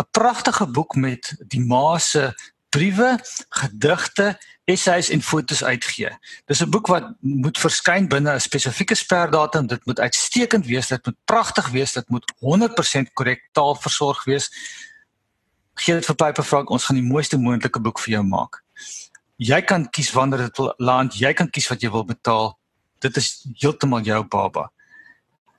'n 0.00 0.08
pragtige 0.10 0.66
boek 0.66 0.96
met 0.96 1.34
die 1.48 1.60
ma 1.60 1.98
se 1.98 2.34
briewe, 2.74 3.18
gedigte 3.48 4.34
essays 4.64 5.10
en 5.10 5.22
fotos 5.22 5.62
uitgee. 5.64 6.10
Dis 6.46 6.62
'n 6.62 6.70
boek 6.70 6.86
wat 6.86 7.14
moet 7.20 7.58
verskyn 7.58 8.08
binne 8.08 8.34
'n 8.34 8.40
spesifieke 8.40 8.94
sperdatum. 8.94 9.66
Dit 9.66 9.86
moet 9.86 10.00
uitstekend 10.00 10.66
wees, 10.66 10.88
dit 10.88 11.06
moet 11.06 11.16
pragtig 11.24 11.68
wees, 11.68 11.92
dit 11.92 12.08
moet 12.08 12.32
100% 12.40 13.12
korrek 13.12 13.48
taalversorg 13.52 14.24
wees. 14.24 14.50
Gee 15.74 15.94
dit 15.94 16.06
vir 16.06 16.14
Piper 16.14 16.44
Frank, 16.44 16.70
ons 16.70 16.84
gaan 16.84 16.96
die 16.96 17.12
mooiste 17.12 17.36
moontlike 17.36 17.80
boek 17.80 17.98
vir 18.00 18.12
jou 18.12 18.22
maak. 18.22 18.62
Jy 19.36 19.62
kan 19.62 19.90
kies 19.90 20.12
wanneer 20.12 20.38
dit 20.38 20.56
wil 20.56 20.74
land, 20.78 21.14
jy 21.14 21.32
kan 21.32 21.50
kies 21.50 21.68
wat 21.68 21.80
jy 21.82 21.90
wil 21.90 22.04
betaal. 22.04 22.58
Dit 23.04 23.20
is 23.20 23.28
heeltemal 23.60 24.06
jou 24.06 24.22
baba. 24.32 24.70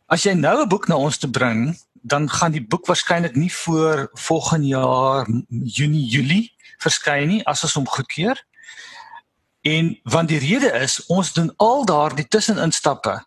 As 0.10 0.26
jy 0.26 0.34
nou 0.34 0.62
'n 0.62 0.70
boek 0.70 0.88
na 0.88 0.98
ons 0.98 1.18
toe 1.18 1.30
bring, 1.30 1.78
dan 2.02 2.30
gaan 2.30 2.52
die 2.52 2.66
boek 2.66 2.86
waarskynlik 2.86 3.36
nie 3.36 3.54
voor 3.54 4.10
volgende 4.14 4.68
jaar 4.68 5.26
Junie 5.50 6.06
Julie 6.06 6.54
verskyn 6.78 7.28
nie 7.28 7.46
as 7.46 7.64
ons 7.64 7.74
hom 7.74 7.88
goedkeur. 7.88 8.38
En 9.62 10.00
want 10.04 10.30
die 10.30 10.40
rede 10.40 10.72
is 10.82 11.06
ons 11.06 11.34
doen 11.34 11.54
al 11.58 11.86
daardie 11.86 12.28
tusseninstappe 12.28 13.26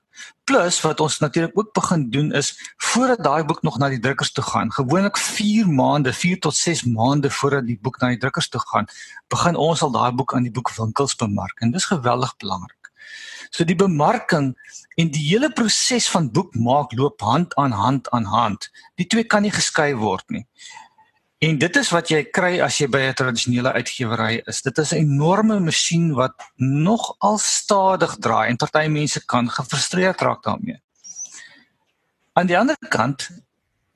plus 0.48 0.80
wat 0.80 1.00
ons 1.00 1.18
natuurlik 1.18 1.58
ook 1.58 1.72
begin 1.76 2.10
doen 2.10 2.32
is 2.32 2.48
voordat 2.76 3.22
daai 3.24 3.44
boek 3.44 3.62
nog 3.62 3.78
na 3.78 3.88
die 3.92 4.00
drukkers 4.06 4.32
toe 4.32 4.44
gaan 4.44 4.72
gewoonlik 4.72 5.18
4 5.18 5.68
maande 5.80 6.12
4 6.12 6.40
tot 6.46 6.56
6 6.56 6.84
maande 6.84 7.30
voordat 7.30 7.66
die 7.66 7.78
boek 7.82 8.00
na 8.00 8.08
die 8.14 8.22
drukkers 8.22 8.48
toe 8.48 8.62
gaan 8.70 8.88
begin 9.34 9.56
ons 9.68 9.82
al 9.82 9.92
daai 9.94 10.12
boek 10.20 10.34
aan 10.34 10.48
die 10.48 10.54
boekwinkels 10.54 11.18
bemark 11.20 11.60
en 11.60 11.74
dis 11.76 11.90
geweldig 11.92 12.36
belangrik. 12.36 12.77
So 13.50 13.64
die 13.64 13.76
bemarking 13.78 14.52
en 14.96 15.10
die 15.10 15.24
hele 15.30 15.50
proses 15.50 16.08
van 16.08 16.30
boek 16.32 16.54
maak 16.54 16.92
loop 16.92 17.20
hand 17.20 17.54
aan 17.56 17.72
hand 17.72 18.10
aan 18.10 18.24
hand. 18.24 18.70
Die 18.96 19.06
twee 19.06 19.24
kan 19.24 19.42
nie 19.42 19.54
geskei 19.54 19.94
word 19.96 20.24
nie. 20.28 20.46
En 21.38 21.58
dit 21.58 21.76
is 21.78 21.90
wat 21.94 22.10
jy 22.10 22.24
kry 22.34 22.56
as 22.64 22.80
jy 22.80 22.88
by 22.90 22.98
'n 23.06 23.14
tradisionele 23.14 23.72
uitgewery 23.72 24.42
is. 24.46 24.62
Dit 24.62 24.78
is 24.78 24.92
'n 24.92 25.06
enorme 25.06 25.60
masjien 25.60 26.14
wat 26.14 26.34
nog 26.56 27.14
al 27.18 27.38
stadig 27.38 28.16
draai 28.18 28.48
en 28.48 28.56
party 28.56 28.88
mense 28.88 29.24
kan 29.26 29.48
gefrustreerd 29.48 30.20
raak 30.20 30.42
daarmee. 30.42 30.82
Aan 32.32 32.46
die 32.46 32.58
ander 32.58 32.76
kant, 32.88 33.30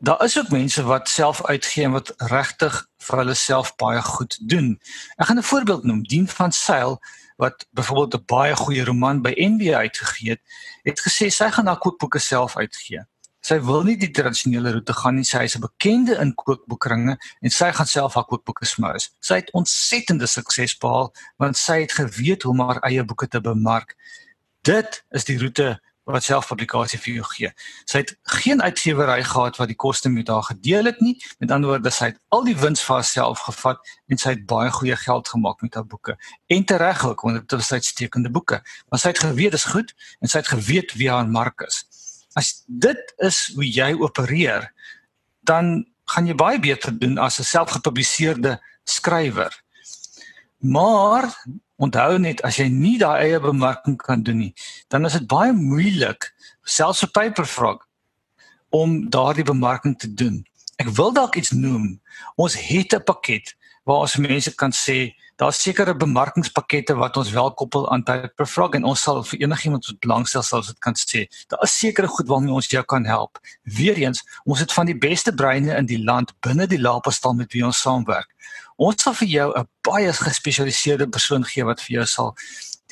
daar 0.02 0.24
is 0.24 0.38
ook 0.38 0.48
mense 0.50 0.82
wat 0.82 1.08
self 1.08 1.44
uitgee 1.46 1.84
en 1.84 1.90
wat 1.90 2.14
regtig 2.16 2.74
vir 3.06 3.18
hulle 3.18 3.34
self 3.34 3.74
baie 3.78 4.02
goed 4.02 4.38
doen. 4.48 4.80
Ek 5.16 5.26
gaan 5.26 5.38
'n 5.38 5.50
voorbeeld 5.50 5.84
noem, 5.84 6.02
Dien 6.02 6.28
van 6.28 6.52
Sail 6.52 6.98
wat 7.36 7.66
byvoorbeeld 7.70 8.14
'n 8.14 8.24
baie 8.26 8.56
goeie 8.56 8.84
roman 8.84 9.22
by 9.22 9.32
NB 9.36 9.72
uitgegee 9.74 10.30
het, 10.30 10.42
het 10.82 11.00
gesê 11.00 11.30
sy 11.30 11.50
gaan 11.50 11.66
haar 11.66 11.78
kookboeke 11.78 12.18
self 12.18 12.56
uitgee. 12.56 13.06
Sy 13.40 13.60
wil 13.60 13.82
nie 13.82 13.96
die 13.96 14.10
tradisionele 14.10 14.72
roete 14.72 14.92
gaan 14.92 15.14
nie. 15.14 15.24
Sy 15.24 15.42
is 15.42 15.56
'n 15.56 15.60
bekende 15.60 16.18
in 16.18 16.34
kookboekringe 16.34 17.16
en 17.40 17.50
sy 17.50 17.72
gaan 17.72 17.86
self 17.86 18.14
haar 18.14 18.24
kookboeke 18.24 18.64
smous. 18.64 19.10
Sy 19.20 19.34
het 19.34 19.52
ontsettende 19.52 20.26
sukses 20.26 20.78
behaal 20.78 21.14
want 21.36 21.56
sy 21.56 21.80
het 21.80 21.92
geweet 21.92 22.42
hoe 22.42 22.52
om 22.52 22.60
haar 22.60 22.80
eie 22.82 23.04
boeke 23.04 23.28
te 23.28 23.40
bemark. 23.40 23.96
Dit 24.62 25.04
is 25.10 25.24
die 25.24 25.38
roete 25.38 25.80
wat 26.10 26.24
selfpublikasie 26.26 26.98
vir 26.98 27.14
jou 27.14 27.26
gee. 27.30 27.50
Sy 27.86 28.02
het 28.02 28.12
geen 28.40 28.62
uitgewery 28.62 29.20
gehad 29.26 29.58
wat 29.60 29.70
die 29.70 29.78
koste 29.78 30.10
met 30.10 30.28
haar 30.28 30.42
gedeel 30.48 30.90
het 30.90 31.00
nie. 31.00 31.14
Met 31.38 31.54
ander 31.54 31.70
woorde, 31.70 31.92
sy 31.94 32.10
het 32.10 32.18
al 32.34 32.44
die 32.46 32.56
wins 32.58 32.82
vir 32.82 32.98
haarself 32.98 33.44
gevat 33.46 33.92
en 34.10 34.18
sy 34.18 34.34
het 34.34 34.44
baie 34.50 34.70
goeie 34.74 34.96
geld 34.98 35.30
gemaak 35.30 35.62
met 35.62 35.78
haar 35.78 35.86
boeke. 35.86 36.16
En 36.50 36.64
tereg 36.64 37.06
ook 37.06 37.22
want 37.22 37.40
dit 37.40 37.58
was 37.58 37.72
uitstekende 37.72 38.30
boeke. 38.30 38.62
Maar 38.90 38.98
sy 38.98 39.14
het 39.14 39.22
geweet 39.22 39.54
dis 39.54 39.68
goed 39.70 39.94
en 40.20 40.28
sy 40.28 40.42
het 40.42 40.50
geweet 40.50 40.94
wie 40.98 41.10
haar 41.10 41.28
mark 41.28 41.62
is. 41.68 41.84
As 42.34 42.62
dit 42.66 43.14
is 43.22 43.44
hoe 43.54 43.66
jy 43.68 43.92
opereer, 44.00 44.72
dan 45.46 45.84
gaan 46.10 46.26
jy 46.26 46.34
baie 46.34 46.58
beter 46.60 46.98
doen 46.98 47.18
as 47.18 47.38
'n 47.38 47.44
selfgepubliseerde 47.44 48.58
skrywer. 48.84 49.52
Maar 50.58 51.30
onthou 51.82 52.18
net 52.22 52.42
as 52.46 52.60
jy 52.60 52.68
nie 52.70 52.98
daai 53.00 53.26
eie 53.26 53.40
bemarking 53.42 53.96
kan 53.98 54.22
doen 54.22 54.38
nie, 54.44 54.52
dan 54.88 55.08
is 55.08 55.18
dit 55.18 55.26
baie 55.30 55.52
moeilik 55.56 56.30
selfs 56.64 57.02
vir 57.04 57.12
Paperfrog 57.18 57.82
om 58.72 59.00
daardie 59.10 59.44
bemarking 59.44 59.98
te 59.98 60.08
doen. 60.08 60.40
Ek 60.80 60.88
wil 60.96 61.12
dalk 61.12 61.36
iets 61.36 61.52
noem. 61.52 61.98
Ons 62.40 62.54
het 62.56 62.94
'n 62.94 63.04
pakket 63.04 63.54
waar 63.84 64.06
ons 64.06 64.16
mense 64.16 64.54
kan 64.54 64.70
sê 64.70 65.12
daar's 65.36 65.58
sekere 65.62 65.94
bemarkingspakkette 65.96 66.94
wat 66.94 67.16
ons 67.16 67.30
wel 67.34 67.50
koppel 67.58 67.88
aan 67.90 68.04
Paper 68.06 68.46
Frog 68.46 68.76
en 68.78 68.84
ons 68.84 69.02
sal 69.02 69.22
vir 69.26 69.40
enigiemand 69.42 69.86
wat 69.88 69.98
belangstel 70.04 70.42
sal 70.46 70.62
dit 70.62 70.78
kan 70.78 70.94
sê. 70.94 71.26
Daar 71.50 71.64
is 71.66 71.78
sekere 71.78 72.06
goed 72.06 72.28
waarmee 72.28 72.54
ons 72.54 72.68
jou 72.70 72.82
kan 72.84 73.04
help. 73.04 73.40
Weereens, 73.62 74.22
ons 74.44 74.60
het 74.62 74.72
van 74.72 74.86
die 74.86 74.98
beste 74.98 75.34
breine 75.34 75.74
in 75.76 75.86
die 75.86 75.98
land 76.04 76.30
binne 76.46 76.66
die 76.70 76.80
Lapastal 76.80 77.34
met 77.34 77.52
wie 77.52 77.64
ons 77.66 77.80
saamwerk. 77.80 78.30
Ons 78.76 79.02
sal 79.02 79.14
vir 79.14 79.28
jou 79.28 79.52
'n 79.58 79.68
baie 79.82 80.12
gespesialiseerde 80.12 81.08
persoon 81.08 81.44
gee 81.44 81.64
wat 81.64 81.80
vir 81.80 81.98
jou 81.98 82.06
sal 82.06 82.34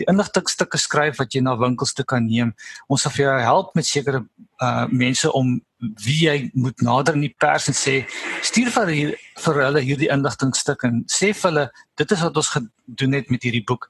die 0.01 0.09
inligtingstukke 0.11 0.79
skryf 0.81 1.19
wat 1.21 1.35
jy 1.35 1.43
na 1.45 1.57
winkels 1.61 1.93
toe 1.97 2.05
kan 2.09 2.27
neem. 2.27 2.55
Ons 2.89 3.05
sal 3.05 3.13
vir 3.15 3.27
jou 3.27 3.41
help 3.41 3.75
met 3.79 3.89
sekere 3.89 4.25
uh 4.65 4.87
mense 4.89 5.33
om 5.33 5.61
wie 6.05 6.19
jy 6.27 6.37
moet 6.55 6.83
nader 6.85 7.17
in 7.17 7.25
die 7.25 7.35
pers 7.43 7.69
en 7.73 7.77
sê 7.77 8.03
stuur 8.45 8.71
vir 8.75 8.93
hier, 8.95 9.13
vir 9.45 9.61
hulle 9.65 9.81
hierdie 9.85 10.11
inligtingstuk 10.13 10.85
en 10.89 11.05
sê 11.09 11.33
vir 11.33 11.49
hulle 11.51 11.67
dit 12.01 12.13
is 12.17 12.25
wat 12.27 12.37
ons 12.37 12.53
gedoen 12.57 13.17
het 13.17 13.31
met 13.33 13.47
hierdie 13.47 13.65
boek. 13.65 13.89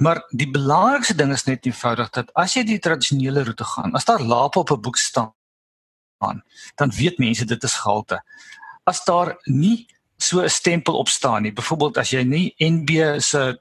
Maar 0.00 0.22
die 0.32 0.48
belangrikste 0.48 1.16
ding 1.16 1.32
is 1.32 1.46
net 1.48 1.66
eenvoudig 1.68 2.12
dat 2.16 2.32
as 2.40 2.56
jy 2.56 2.64
die 2.68 2.80
tradisionele 2.80 3.44
roete 3.48 3.66
gaan, 3.68 3.96
as 3.96 4.08
daar 4.08 4.24
lape 4.24 4.60
op 4.60 4.72
'n 4.72 4.80
boek 4.80 4.96
staan, 4.96 5.32
dan 6.76 6.90
weet 6.96 7.18
mense 7.18 7.44
dit 7.44 7.64
is 7.64 7.74
gehalte. 7.74 8.20
As 8.84 9.04
daar 9.04 9.36
nie 9.44 9.86
so 10.22 10.40
'n 10.40 10.48
stempel 10.48 10.96
op 10.98 11.08
staan 11.08 11.42
nie, 11.42 11.52
byvoorbeeld 11.52 11.98
as 11.98 12.10
jy 12.10 12.22
nie 12.22 12.54
NB 12.58 13.20
se 13.20 13.60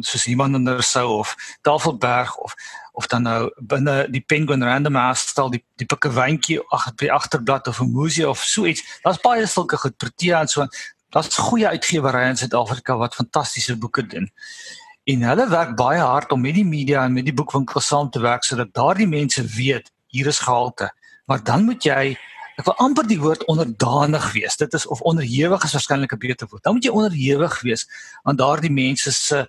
soos 0.00 0.26
iemand 0.26 0.54
in 0.54 0.68
Rousseau 0.68 1.18
of 1.18 1.34
Tafelberg 1.60 2.36
of 2.38 2.54
of 2.92 3.06
dan 3.06 3.22
nou 3.22 3.50
binne 3.58 4.06
die 4.10 4.20
Penguin 4.20 4.62
Random 4.62 4.94
House 4.94 5.26
stel 5.28 5.50
die 5.50 5.64
die 5.82 5.86
pikkewyntjie 5.86 6.60
ag 6.70 6.92
by 7.00 7.08
agterblad 7.10 7.68
of 7.68 7.80
'n 7.80 7.90
museum 7.90 8.30
of 8.30 8.42
so 8.42 8.64
iets. 8.64 8.82
Daar's 9.02 9.18
baie 9.18 9.46
sulke 9.46 9.76
goed 9.76 9.96
Protea 9.96 10.40
en 10.40 10.48
so. 10.48 10.66
Daar's 11.10 11.36
goeie 11.36 11.68
uitgewerye 11.68 12.28
in 12.28 12.36
Suid-Afrika 12.36 12.96
wat 12.96 13.14
fantastiese 13.14 13.76
boeke 13.76 14.06
doen. 14.06 14.30
En 15.04 15.22
hulle 15.22 15.48
werk 15.48 15.76
baie 15.76 16.00
hard 16.00 16.32
om 16.32 16.40
met 16.40 16.54
die 16.54 16.64
media 16.64 17.04
en 17.04 17.12
met 17.12 17.24
die 17.24 17.34
boekwinkels 17.34 17.86
saam 17.86 18.10
te 18.10 18.20
werk 18.20 18.44
sodat 18.44 18.74
daardie 18.74 19.06
mense 19.06 19.42
weet 19.42 19.90
hier 20.06 20.26
is 20.26 20.38
gehalte. 20.38 20.90
Maar 21.26 21.42
dan 21.42 21.64
moet 21.64 21.82
jy 21.82 22.16
ek 22.58 22.66
wil 22.68 22.76
amper 22.82 23.06
die 23.06 23.18
woord 23.20 23.44
onderdanig 23.50 24.32
wees. 24.32 24.56
Dit 24.56 24.74
is 24.74 24.86
of 24.86 25.00
onderhewig 25.00 25.64
is 25.64 25.74
waarskynlik 25.76 26.12
'n 26.14 26.18
beter 26.18 26.46
woord. 26.50 26.62
Dan 26.62 26.74
moet 26.74 26.84
jy 26.84 26.90
onderhewig 26.90 27.60
wees 27.62 27.88
aan 28.22 28.36
daardie 28.36 28.70
mense 28.72 29.12
se 29.12 29.46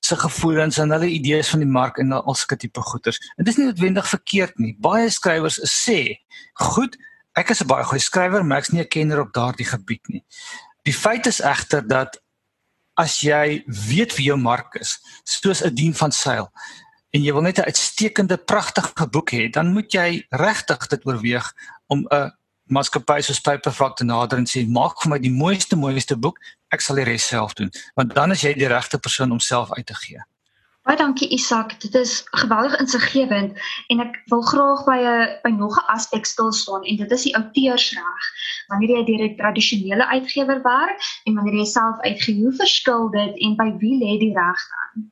se 0.00 0.16
gevoelens 0.16 0.78
en 0.78 0.90
hulle 0.90 1.06
idees 1.06 1.48
van 1.48 1.60
die 1.62 1.68
mark 1.68 1.98
en 1.98 2.12
al 2.12 2.34
sulke 2.34 2.56
tipe 2.56 2.80
goeders. 2.80 3.18
En 3.36 3.44
dit 3.44 3.52
is 3.52 3.58
nie 3.58 3.66
noodwendig 3.66 4.08
verkeerd 4.08 4.58
nie. 4.58 4.76
Baie 4.80 5.10
skrywers 5.10 5.60
sê, 5.60 6.18
"Goed, 6.54 6.96
ek 7.34 7.50
is 7.50 7.60
'n 7.60 7.66
baie 7.66 7.84
goeie 7.84 8.00
skrywer, 8.00 8.44
maar 8.44 8.58
ek's 8.58 8.72
nie 8.72 8.80
'n 8.80 8.88
kenner 8.88 9.20
op 9.20 9.32
daardie 9.32 9.66
gebied 9.66 10.08
nie." 10.08 10.24
Die 10.82 10.94
feit 10.94 11.26
is 11.26 11.40
egter 11.40 11.86
dat 11.86 12.18
as 12.94 13.20
jy 13.20 13.62
weet 13.66 14.16
wie 14.16 14.26
jou 14.26 14.36
mark 14.36 14.74
is, 14.74 14.98
soos 15.24 15.62
'n 15.62 15.74
dien 15.74 15.94
van 15.94 16.12
seil, 16.12 16.50
en 17.10 17.22
jy 17.22 17.32
wil 17.32 17.42
net 17.42 17.58
'n 17.58 17.70
uitstekende 17.70 18.36
pragtige 18.36 19.06
boek 19.06 19.30
hê, 19.30 19.50
dan 19.50 19.72
moet 19.72 19.92
jy 19.92 20.26
regtig 20.30 20.86
dit 20.86 21.06
oorweeg 21.06 21.54
om 21.90 22.06
'n 22.08 22.30
maatskappy 22.70 23.20
soos 23.20 23.42
Paperfrog 23.42 23.94
te 23.98 24.04
nader 24.04 24.38
en 24.38 24.46
sê 24.46 24.66
maak 24.68 25.02
vir 25.02 25.10
my 25.10 25.18
die 25.18 25.34
mooiste 25.34 25.76
mooiste 25.76 26.16
boek, 26.16 26.38
ek 26.70 26.80
sal 26.80 27.00
die 27.00 27.08
res 27.08 27.26
self 27.26 27.54
doen, 27.58 27.70
want 27.98 28.14
dan 28.14 28.30
is 28.30 28.44
jy 28.46 28.54
die 28.54 28.70
regte 28.70 28.98
persoon 28.98 29.32
om 29.34 29.40
self 29.40 29.72
uit 29.78 29.86
te 29.86 29.96
gee. 30.04 30.22
Baie 30.88 30.96
dankie 30.96 31.28
Isak, 31.36 31.74
dit 31.82 31.94
is 31.94 32.22
geweldig 32.40 32.78
insiggewend 32.80 33.58
en 33.92 34.00
ek 34.00 34.14
wil 34.32 34.40
graag 34.48 34.80
by 34.86 34.96
'n 34.96 35.26
by 35.44 35.50
nog 35.56 35.76
'n 35.76 35.90
aspek 35.96 36.24
stil 36.26 36.52
staan 36.52 36.84
en 36.84 36.96
dit 36.96 37.10
is 37.10 37.26
die 37.26 37.36
outeursreg. 37.36 38.24
Wanneer 38.68 38.96
jy 38.96 39.04
deur 39.04 39.22
'n 39.28 39.36
tradisionele 39.36 40.06
uitgewer 40.06 40.62
werk 40.62 41.00
en 41.24 41.34
wanneer 41.34 41.54
jy 41.54 41.64
self 41.64 42.00
uitgee, 42.00 42.40
hoe 42.42 42.52
verskil 42.52 43.10
dit 43.10 43.34
en 43.44 43.56
by 43.56 43.68
wie 43.78 43.96
lê 43.98 44.18
die 44.18 44.34
reg 44.34 44.60
dan? 44.72 45.10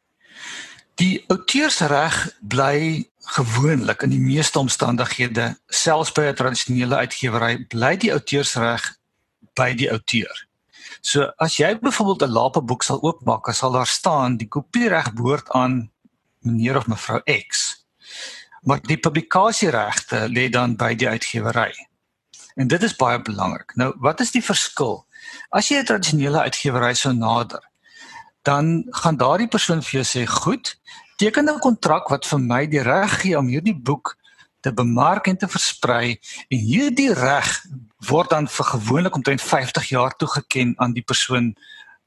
Die 0.95 1.25
outeursreg 1.29 2.17
bly 2.41 3.07
gewoonlik 3.29 4.03
in 4.03 4.13
die 4.15 4.21
meeste 4.21 4.59
omstandighede 4.59 5.51
selfs 5.69 6.13
by 6.17 6.29
'n 6.31 6.35
tradisionele 6.35 6.97
uitgewery 6.97 7.67
bly 7.69 7.97
die 7.97 8.13
outeursreg 8.13 8.85
by 9.55 9.75
die 9.75 9.91
outeur. 9.93 10.47
So 11.01 11.29
as 11.37 11.57
jy 11.57 11.79
byvoorbeeld 11.79 12.23
'n 12.23 12.33
lape 12.33 12.63
boek 12.63 12.83
sal 12.83 13.03
oopmaak, 13.03 13.53
sal 13.55 13.73
daar 13.73 13.87
staan 13.87 14.37
die 14.37 14.49
kopiereg 14.49 15.13
behoort 15.13 15.51
aan 15.51 15.91
meneer 16.39 16.77
of 16.77 16.87
mevrou 16.87 17.21
X. 17.25 17.85
Maar 18.63 18.81
die 18.83 18.99
publikasieregte 18.99 20.29
lê 20.29 20.49
dan 20.49 20.77
by 20.77 20.95
die 20.95 21.09
uitgewery. 21.09 21.73
En 22.55 22.69
dit 22.69 22.83
is 22.83 22.97
baie 22.97 23.23
belangrik. 23.23 23.77
Nou, 23.77 23.95
wat 23.99 24.21
is 24.21 24.31
die 24.31 24.45
verskil? 24.45 25.07
As 25.51 25.69
jy 25.69 25.79
'n 25.79 25.85
tradisionele 25.85 26.41
uitgewery 26.41 26.95
sou 26.95 27.15
nader, 27.15 27.63
dan 28.43 28.85
gaan 28.91 29.17
daardie 29.17 29.49
persoon 29.49 29.83
vir 29.83 30.03
jou 30.03 30.05
sê, 30.05 30.27
"Goed, 30.27 30.79
teken 31.19 31.51
'n 31.51 31.59
kontrak 31.59 32.09
wat 32.09 32.27
vir 32.27 32.39
my 32.39 32.67
die 32.67 32.83
reg 32.83 33.21
gee 33.21 33.39
om 33.39 33.47
hierdie 33.51 33.75
boek 33.75 34.17
te 34.61 34.73
bemark 34.73 35.27
en 35.27 35.37
te 35.37 35.49
versprei 35.49 36.19
en 36.49 36.59
hierdie 36.59 37.13
reg 37.15 37.49
word 38.09 38.31
dan 38.31 38.49
vir 38.49 38.67
gewoonlik 38.75 39.15
omtrent 39.15 39.43
50 39.43 39.89
jaar 39.89 40.17
toegeken 40.17 40.75
aan 40.77 40.93
die 40.93 41.03
persoon 41.03 41.55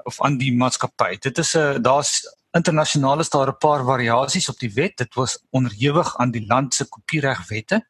of 0.03 0.21
aan 0.21 0.37
die 0.37 0.53
maatskappy. 0.55 1.17
Dit 1.19 1.37
is 1.37 1.55
'n 1.55 1.81
daar's 1.81 2.23
internasionaal 2.51 3.19
is 3.19 3.29
daar 3.29 3.47
'n 3.47 3.57
paar 3.57 3.83
variasies 3.83 4.49
op 4.49 4.59
die 4.59 4.73
wet. 4.73 4.97
Dit 4.97 5.13
was 5.15 5.39
onderhewig 5.49 6.17
aan 6.17 6.31
die 6.31 6.45
land 6.47 6.73
se 6.73 6.85
kopieregwette. 6.85 7.85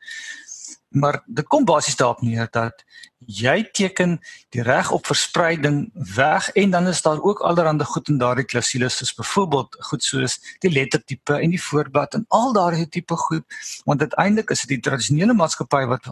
Maar 0.89 1.21
dit 1.25 1.47
kom 1.47 1.65
basies 1.65 1.95
daarop 1.95 2.21
neer 2.21 2.47
dat 2.51 2.83
jy 3.25 3.63
teken 3.71 4.19
die 4.49 4.63
reg 4.63 4.91
op 4.91 5.05
verspreiding 5.05 5.91
weg 6.15 6.49
en 6.49 6.71
dan 6.71 6.87
is 6.87 7.01
daar 7.01 7.21
ook 7.21 7.39
allerlei 7.39 7.85
goed 7.85 8.09
in 8.09 8.17
daardie 8.17 8.45
klausules 8.45 8.97
soos 8.97 9.13
byvoorbeeld 9.13 9.77
goed 9.79 10.03
soos 10.03 10.39
die 10.59 10.71
lettertipe 10.71 11.37
en 11.39 11.49
die 11.49 11.61
voorblad 11.61 12.13
en 12.13 12.25
al 12.27 12.53
daardie 12.53 12.89
tipe 12.89 13.15
goed 13.15 13.45
want 13.85 14.01
uiteindelik 14.01 14.49
is 14.49 14.65
dit 14.65 14.69
die 14.75 14.83
tradisionele 14.89 15.33
maatskappy 15.33 15.85
wat 15.85 16.09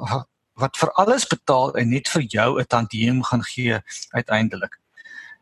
wat 0.59 0.77
vir 0.79 0.91
alles 1.01 1.25
betaal 1.29 1.73
en 1.79 1.89
net 1.93 2.09
vir 2.11 2.23
jou 2.35 2.59
'n 2.59 2.67
tantiem 2.67 3.23
gaan 3.23 3.43
gee 3.43 3.79
uiteindelik. 4.11 4.79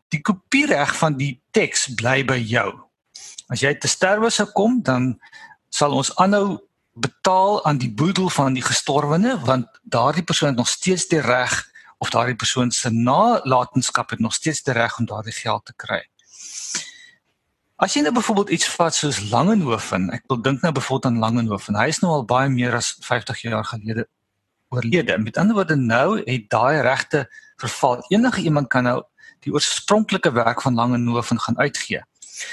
Die 0.08 0.20
kopiereg 0.20 0.96
van 0.96 1.16
die 1.16 1.40
teks 1.50 1.94
bly 1.94 2.24
by 2.24 2.38
jou. 2.38 2.80
As 3.48 3.60
jy 3.60 3.74
te 3.74 3.88
sterwe 3.88 4.30
sou 4.30 4.46
kom, 4.52 4.82
dan 4.82 5.20
sal 5.68 5.92
ons 5.92 6.16
aanhou 6.16 6.67
betaal 7.00 7.64
aan 7.64 7.78
die 7.78 7.90
boedel 7.92 8.28
van 8.30 8.52
die 8.56 8.62
gestorwene 8.62 9.38
want 9.44 9.66
daardie 9.82 10.22
persoon 10.22 10.48
het 10.48 10.58
nog 10.58 10.68
steeds 10.68 11.06
die 11.08 11.20
reg 11.20 11.56
of 11.98 12.10
daardie 12.10 12.36
persoon 12.36 12.70
se 12.70 12.90
nalatenskap 12.90 14.10
het 14.10 14.18
nog 14.18 14.34
steeds 14.34 14.62
die 14.62 14.74
reg 14.74 14.98
om 14.98 15.06
daardie 15.06 15.34
geld 15.34 15.64
te 15.64 15.74
kry. 15.76 16.02
As 17.78 17.94
jy 17.94 18.02
nou 18.02 18.12
byvoorbeeld 18.14 18.50
iets 18.50 18.68
vat 18.74 18.94
soos 18.94 19.20
Langehoven, 19.30 20.08
ek 20.10 20.24
wil 20.30 20.40
dink 20.42 20.62
nou 20.62 20.72
byvoorbeeld 20.74 21.12
aan 21.12 21.20
Langehoven. 21.22 21.76
Hy 21.78 21.86
is 21.92 22.00
nou 22.02 22.10
al 22.16 22.24
baie 22.26 22.50
meer 22.50 22.74
as 22.74 22.96
50 23.06 23.44
jaar 23.46 23.64
gelede 23.64 24.08
oorlede. 24.74 25.18
Met 25.22 25.38
ander 25.38 25.54
woorde 25.54 25.76
nou 25.78 26.18
het 26.18 26.48
daai 26.50 26.80
regte 26.82 27.28
verval. 27.62 28.02
Enige 28.10 28.42
iemand 28.42 28.68
kan 28.74 28.88
nou 28.88 28.98
die 29.46 29.54
oorspronklike 29.54 30.32
werk 30.34 30.62
van 30.62 30.74
Langehoven 30.74 31.38
gaan 31.40 31.58
uitgee. 31.58 32.02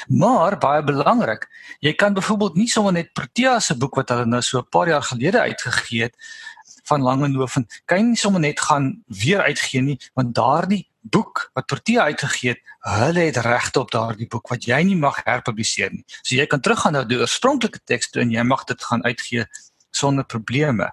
Maar 0.08 0.58
baie 0.58 0.84
belangrik, 0.84 1.48
jy 1.80 1.94
kan 1.94 2.14
byvoorbeeld 2.14 2.56
nie 2.56 2.68
sommer 2.68 2.94
net 2.94 3.14
Protea 3.14 3.60
se 3.60 3.78
boek 3.78 3.96
wat 3.96 4.10
hulle 4.10 4.26
nou 4.26 4.42
so 4.42 4.60
'n 4.60 4.70
paar 4.70 4.88
jaar 4.88 5.04
gelede 5.04 5.40
uitgegee 5.40 6.04
het 6.04 6.16
van 6.86 7.02
Langehoven, 7.02 7.68
kan 7.86 7.98
jy 7.98 8.04
nie 8.04 8.18
sommer 8.18 8.42
net 8.42 8.60
gaan 8.60 9.04
weer 9.08 9.42
uitgee 9.42 9.82
nie, 9.82 10.00
want 10.14 10.36
daardie 10.36 10.86
boek 11.02 11.50
wat 11.54 11.66
Protea 11.66 12.04
uitgegee 12.04 12.50
het, 12.50 12.62
hulle 12.80 13.20
het 13.20 13.38
regte 13.38 13.80
op 13.80 13.92
daardie 13.92 14.28
boek 14.28 14.50
wat 14.50 14.66
jy 14.66 14.82
nie 14.84 14.98
mag 14.98 15.22
herpubliseer 15.26 15.94
nie. 15.94 16.04
So 16.22 16.36
jy 16.36 16.46
kan 16.50 16.62
teruggaan 16.62 16.94
na 16.94 17.04
die 17.04 17.20
oorspronklike 17.22 17.82
teks 17.86 18.10
toe 18.10 18.22
en 18.22 18.34
jy 18.34 18.44
mag 18.44 18.66
dit 18.70 18.84
gaan 18.84 19.04
uitgee 19.06 19.46
sonder 19.92 20.26
probleme. 20.26 20.92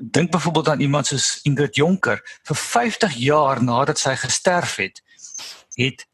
Dink 0.00 0.30
byvoorbeeld 0.30 0.68
aan 0.68 0.80
iemand 0.80 1.06
soos 1.06 1.40
Ingrid 1.44 1.76
Jonker, 1.76 2.20
vir 2.48 2.56
50 2.56 3.16
jaar 3.20 3.62
nadat 3.62 3.98
sy 3.98 4.14
gesterf 4.16 4.76
het, 4.80 5.02
het 5.76 6.06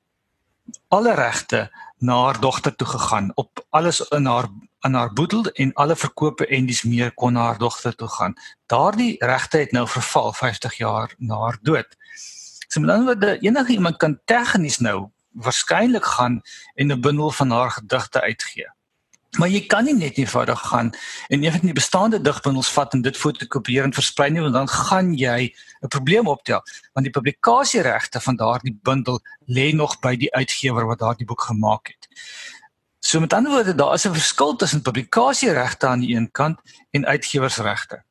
alle 0.88 1.14
regte 1.14 1.66
na 1.98 2.16
haar 2.24 2.40
dogter 2.40 2.76
toe 2.76 2.86
gegaan 2.86 3.32
op 3.34 3.64
alles 3.70 4.00
in 4.00 4.26
haar 4.26 4.48
in 4.80 4.94
haar 4.94 5.12
boedel 5.12 5.44
en 5.46 5.72
alle 5.72 5.96
verkope 5.96 6.46
en 6.46 6.66
dis 6.66 6.82
meer 6.82 7.14
kon 7.14 7.32
na 7.32 7.40
haar 7.40 7.58
dogter 7.58 7.94
toe 7.94 8.08
gaan. 8.08 8.34
Daardie 8.66 9.16
regte 9.18 9.58
het 9.58 9.72
nou 9.72 9.88
verval 9.88 10.32
50 10.32 10.76
jaar 10.76 11.14
na 11.18 11.38
haar 11.38 11.58
dood. 11.62 11.96
So 12.68 12.80
met 12.80 12.90
ander 12.90 13.06
woorde 13.06 13.38
enige 13.38 13.72
iemand 13.72 13.96
kan 13.96 14.20
tegnies 14.24 14.78
nou 14.78 15.08
waarskynlik 15.30 16.04
gaan 16.04 16.40
en 16.74 16.92
'n 16.92 17.00
bundel 17.00 17.30
van 17.30 17.50
haar 17.50 17.70
gedigte 17.70 18.20
uitgee. 18.20 18.68
Maar 19.38 19.48
jy 19.48 19.66
kan 19.66 19.84
nie 19.84 19.94
net 19.94 20.16
eenvoudig 20.16 20.60
gaan 20.68 20.90
en 21.28 21.44
een 21.44 21.52
van 21.52 21.60
die 21.60 21.72
bestaande 21.76 22.20
digbundels 22.20 22.70
vat 22.72 22.92
en 22.94 23.02
dit 23.02 23.16
fotokopieer 23.16 23.84
en 23.84 23.92
versprei 23.92 24.30
nie 24.30 24.40
want 24.40 24.54
dan 24.54 24.68
gaan 24.68 25.14
jy 25.14 25.52
'n 25.82 25.88
probleem 25.88 26.26
optel 26.26 26.62
want 26.92 27.04
die 27.04 27.10
publikasieregte 27.10 28.20
van 28.20 28.36
daardie 28.36 28.78
bundel 28.82 29.20
lê 29.46 29.74
nog 29.74 30.00
by 30.00 30.16
die 30.16 30.34
uitgewer 30.34 30.86
wat 30.86 30.98
daardie 30.98 31.26
boek 31.26 31.42
gemaak 31.42 31.86
het. 31.86 32.08
So 33.00 33.20
met 33.20 33.32
ander 33.32 33.52
woorde 33.52 33.74
daar 33.74 33.94
is 33.94 34.06
'n 34.06 34.12
verskil 34.12 34.56
tussen 34.56 34.82
publikasieregte 34.82 35.86
aan 35.86 36.00
die 36.00 36.16
een 36.16 36.30
kant 36.30 36.60
en 36.90 37.06
uitgewersregte. 37.06 38.02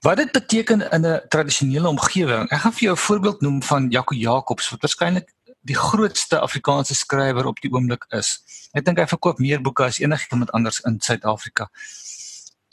Wat 0.00 0.16
dit 0.16 0.32
beteken 0.32 0.90
in 0.90 1.06
'n 1.06 1.20
tradisionele 1.28 1.88
omgewing. 1.88 2.50
Ek 2.50 2.60
gaan 2.60 2.72
vir 2.72 2.82
jou 2.82 2.94
'n 2.94 3.06
voorbeeld 3.06 3.40
noem 3.40 3.62
van 3.62 3.88
Jaco 3.88 4.14
Jacobs 4.14 4.70
wat 4.70 4.80
waarskynlik 4.80 5.32
die 5.62 5.76
grootste 5.78 6.40
Afrikaanse 6.40 6.94
skrywer 6.94 7.46
op 7.46 7.60
die 7.62 7.70
oomblik 7.72 8.06
is. 8.10 8.40
Ek 8.74 8.84
dink 8.84 8.98
hy 8.98 9.06
verkoop 9.06 9.38
meer 9.38 9.62
boeke 9.62 9.86
as 9.86 10.00
enigiemand 10.02 10.50
anders 10.56 10.80
in 10.88 10.98
Suid-Afrika. 11.00 11.68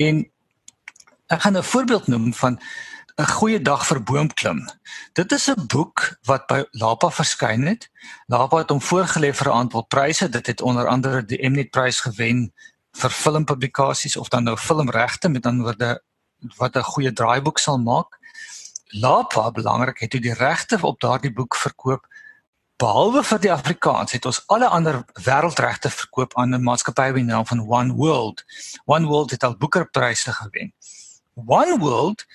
En 0.02 0.26
ek 1.30 1.42
gaan 1.42 1.58
'n 1.58 1.64
voorbeeld 1.64 2.08
noem 2.08 2.34
van 2.34 2.60
'n 3.20 3.28
goeie 3.28 3.62
dag 3.62 3.86
vir 3.86 4.04
boomklim. 4.04 4.60
Dit 5.14 5.32
is 5.32 5.50
'n 5.50 5.68
boek 5.68 6.18
wat 6.24 6.48
by 6.48 6.64
Lapa 6.72 7.10
verskyn 7.12 7.68
het. 7.68 7.90
Lapa 8.26 8.58
het 8.58 8.70
hom 8.70 8.82
voorgelê 8.82 9.34
vir 9.34 9.48
'n 9.48 9.58
aantal 9.58 9.84
pryse. 9.84 10.30
Dit 10.30 10.48
het 10.48 10.62
onder 10.62 10.88
andere 10.88 11.26
die 11.26 11.50
Mnet 11.50 11.70
prys 11.70 12.00
gewen 12.00 12.54
vir 12.92 13.10
filmpublikasies 13.10 14.18
of 14.18 14.28
dan 14.28 14.44
nou 14.44 14.58
filmregte 14.58 15.30
met 15.30 15.46
ander 15.46 15.64
woorde 15.64 16.02
wat 16.58 16.76
'n 16.76 16.84
goeie 16.84 17.14
draaiboek 17.14 17.60
sal 17.60 17.78
maak. 17.78 18.18
Lapa 18.88 19.52
belangrik 19.52 20.00
het 20.00 20.14
hy 20.14 20.20
die 20.20 20.34
regte 20.34 20.78
op 20.82 21.00
daardie 21.00 21.34
boek 21.34 21.56
verkoop 21.56 22.08
behalwe 22.80 23.26
vir 23.28 23.42
die 23.44 23.52
Afrikaans 23.52 24.14
het 24.16 24.26
ons 24.30 24.40
alle 24.54 24.68
ander 24.72 25.02
wêreldregte 25.26 25.90
verkoop 25.92 26.36
aan 26.40 26.56
'n 26.56 26.64
maatskappy 26.64 27.12
by 27.14 27.24
naam 27.28 27.46
van 27.46 27.60
One 27.68 27.94
World. 27.94 28.44
One 28.86 29.08
World 29.08 29.32
het 29.32 29.44
al 29.44 29.58
boekerpryse 29.58 30.32
gewen. 30.32 30.74
One 31.36 31.78
World 31.78 32.26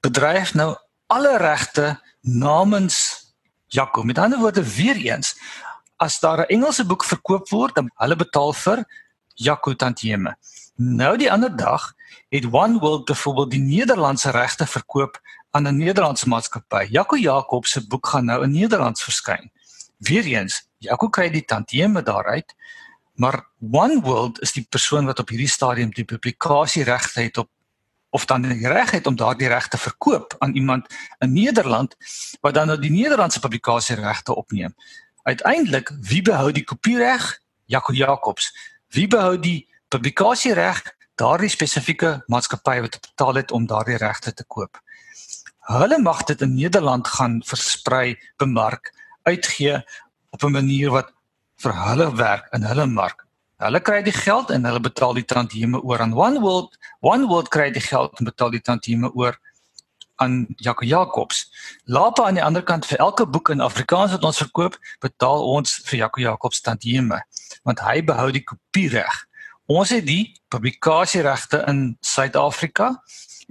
bedryf 0.00 0.54
nou 0.54 0.76
alle 1.06 1.36
regte 1.36 2.00
namens 2.20 3.24
Jaco. 3.68 4.02
Met 4.02 4.18
ander 4.18 4.38
woorde 4.38 4.74
weer 4.74 4.96
eens 4.96 5.34
as 5.96 6.20
daar 6.20 6.38
'n 6.38 6.48
Engelse 6.48 6.84
boek 6.86 7.04
verkoop 7.04 7.48
word, 7.48 7.74
dan 7.74 7.90
hulle 7.94 8.16
betaal 8.16 8.52
vir 8.52 8.84
Jaco 9.34 9.74
tantieme. 9.74 10.36
Nou 10.76 11.16
die 11.16 11.32
ander 11.32 11.56
dag 11.56 11.94
het 12.28 12.44
One 12.52 12.78
World 12.78 13.04
byvoorbeeld 13.04 13.50
die 13.50 13.60
Nederlandse 13.60 14.30
regte 14.30 14.66
verkoop 14.66 15.20
aan 15.50 15.68
'n 15.68 15.76
Nederlandse 15.76 16.28
maatskappy. 16.28 16.86
Jaco 16.90 17.16
Jakob 17.16 17.66
se 17.66 17.86
boek 17.86 18.06
gaan 18.06 18.24
nou 18.24 18.42
in 18.42 18.50
Nederland 18.50 19.00
verskyn 19.00 19.50
weer 20.00 20.24
eens, 20.24 20.64
Jaco 20.78 21.08
kry 21.12 21.28
die 21.30 21.44
tantieme 21.44 22.02
daaruit, 22.02 22.54
maar 23.20 23.44
One 23.60 24.00
World 24.00 24.40
is 24.40 24.52
die 24.56 24.64
persoon 24.68 25.04
wat 25.04 25.18
op 25.20 25.28
hierdie 25.28 25.50
stadium 25.50 25.90
die 25.92 26.04
publikasie 26.08 26.84
regte 26.88 27.20
het 27.20 27.36
op 27.38 27.50
of 28.10 28.24
dan 28.26 28.42
die 28.42 28.68
reg 28.68 28.90
het 28.90 29.06
om 29.06 29.16
daardie 29.16 29.48
regte 29.48 29.78
verkoop 29.78 30.34
aan 30.38 30.54
iemand 30.58 30.86
in 31.18 31.32
Nederland 31.32 31.94
wat 32.40 32.54
dan 32.54 32.66
nou 32.66 32.78
die 32.80 32.90
Nederlandse 32.90 33.40
publikasie 33.40 33.96
regte 33.96 34.34
opneem. 34.34 34.74
Uiteindelik, 35.22 35.92
wie 36.00 36.22
behou 36.22 36.50
die 36.52 36.64
kopiereg? 36.64 37.38
Jaco 37.70 37.92
Jacobs. 37.92 38.50
Wie 38.88 39.06
behou 39.06 39.38
die 39.38 39.68
publikasie 39.88 40.54
reg? 40.58 40.82
Daardie 41.14 41.52
spesifieke 41.52 42.22
maatskappy 42.26 42.80
wat 42.80 42.98
betaal 43.00 43.34
het 43.34 43.52
om 43.52 43.66
daardie 43.66 44.00
regte 44.00 44.32
te 44.34 44.44
koop. 44.44 44.80
Hulle 45.70 46.00
mag 46.02 46.24
dit 46.24 46.40
in 46.40 46.54
Nederland 46.54 47.06
gaan 47.06 47.42
versprei, 47.46 48.18
bemark 48.36 48.90
uitgee 49.22 49.82
op 50.30 50.42
'n 50.44 50.52
manier 50.52 50.90
wat 50.90 51.12
vir 51.56 51.74
hulle 51.74 52.14
werk 52.16 52.48
in 52.54 52.62
hulle 52.62 52.86
mark. 52.86 53.26
Hulle 53.60 53.80
kry 53.80 54.00
die 54.02 54.16
geld 54.16 54.50
en 54.50 54.64
hulle 54.64 54.80
betaal 54.80 55.14
die 55.14 55.24
tantieme 55.24 55.80
oor 55.84 56.00
aan 56.00 56.14
One 56.16 56.40
World. 56.40 56.78
One 57.00 57.26
World 57.28 57.48
kry 57.48 57.70
die 57.70 57.84
geld 57.84 58.18
en 58.18 58.24
betaal 58.24 58.50
die 58.50 58.62
tantieme 58.64 59.12
oor 59.12 59.36
aan 60.16 60.46
Jaco 60.56 60.84
Jacobs. 60.84 61.50
Lapa 61.84 62.26
aan 62.26 62.34
die 62.34 62.44
ander 62.44 62.62
kant 62.62 62.86
vir 62.86 62.98
elke 62.98 63.26
boek 63.26 63.50
in 63.52 63.60
Afrikaans 63.60 64.12
wat 64.16 64.24
ons 64.24 64.40
verkoop, 64.40 64.78
betaal 65.00 65.44
ons 65.44 65.80
vir 65.88 65.98
Jaco 66.04 66.20
Jacobs 66.20 66.60
tantieme 66.60 67.20
want 67.68 67.80
hy 67.84 68.00
behou 68.04 68.30
die 68.32 68.44
kopiereg. 68.44 69.12
Ons 69.70 69.92
het 69.94 70.02
die 70.02 70.32
publikasieregte 70.50 71.60
in 71.70 71.92
Suid-Afrika 72.02 72.88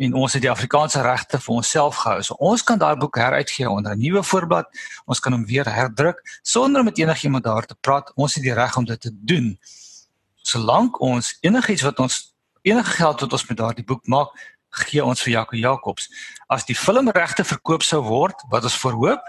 en 0.03 0.15
ons 0.19 0.33
het 0.35 0.43
die 0.43 0.51
Afrikaanse 0.51 0.99
regte 1.03 1.39
vir 1.39 1.53
onsself 1.61 2.01
gehou. 2.01 2.23
So 2.27 2.35
ons 2.43 2.63
kan 2.67 2.79
daai 2.81 2.97
boek 2.99 3.15
heruitgee 3.21 3.69
onder 3.69 3.95
'n 3.95 3.99
nuwe 3.99 4.23
voorblad. 4.23 4.67
Ons 5.05 5.19
kan 5.19 5.31
hom 5.31 5.45
weer 5.45 5.69
herdruk 5.71 6.19
sonder 6.43 6.79
om 6.79 6.85
met 6.85 6.97
enigiemand 6.97 7.43
daar 7.43 7.65
te 7.65 7.75
praat. 7.75 8.11
Ons 8.15 8.35
het 8.35 8.43
die 8.43 8.53
reg 8.53 8.77
om 8.77 8.85
dit 8.85 9.01
te 9.01 9.11
doen. 9.13 9.59
Solank 10.35 10.99
ons 10.99 11.37
enigiets 11.39 11.81
wat 11.81 11.99
ons 11.99 12.35
enige 12.61 12.91
geld 12.91 13.19
wat 13.19 13.31
ons 13.31 13.47
met 13.47 13.57
daardie 13.57 13.85
boek 13.85 14.07
maak, 14.07 14.29
gee 14.69 15.03
ons 15.03 15.21
vir 15.21 15.31
Jaco 15.31 15.55
Jacobs. 15.55 16.09
As 16.47 16.65
die 16.65 16.75
filmregte 16.75 17.43
verkoop 17.43 17.83
sou 17.83 18.03
word, 18.03 18.35
wat 18.49 18.63
ons 18.63 18.77
verhoop, 18.77 19.21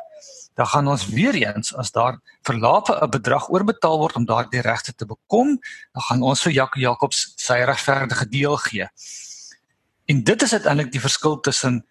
dan 0.61 0.69
gaan 0.69 0.89
ons 0.93 1.07
weer 1.09 1.35
eens 1.35 1.73
as 1.75 1.91
daar 1.91 2.19
verlape 2.45 2.93
'n 2.93 3.11
bedrag 3.11 3.49
oorbetaal 3.49 3.99
word 3.99 4.17
om 4.17 4.25
daardie 4.25 4.61
regte 4.61 4.95
te 4.95 5.07
bekom, 5.07 5.59
dan 5.93 6.03
gaan 6.03 6.23
ons 6.23 6.43
vir 6.43 6.53
Jaco 6.53 6.81
Jacobs 6.81 7.33
sy 7.37 7.65
regverdige 7.65 8.29
deel 8.29 8.57
gee. 8.57 8.89
En 10.05 10.23
dit 10.25 10.43
is 10.43 10.53
uiteindelik 10.53 10.93
die 10.93 11.01
verskil 11.01 11.41
tussen 11.41 11.87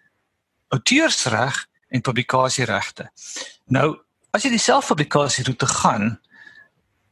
auteursreg 0.68 1.66
en 1.88 2.00
publikasieregte. 2.00 3.10
Nou, 3.64 3.98
as 4.30 4.42
jy 4.42 4.50
die 4.50 4.62
selfpublikasie 4.62 5.44
roete 5.44 5.66
gaan, 5.66 6.20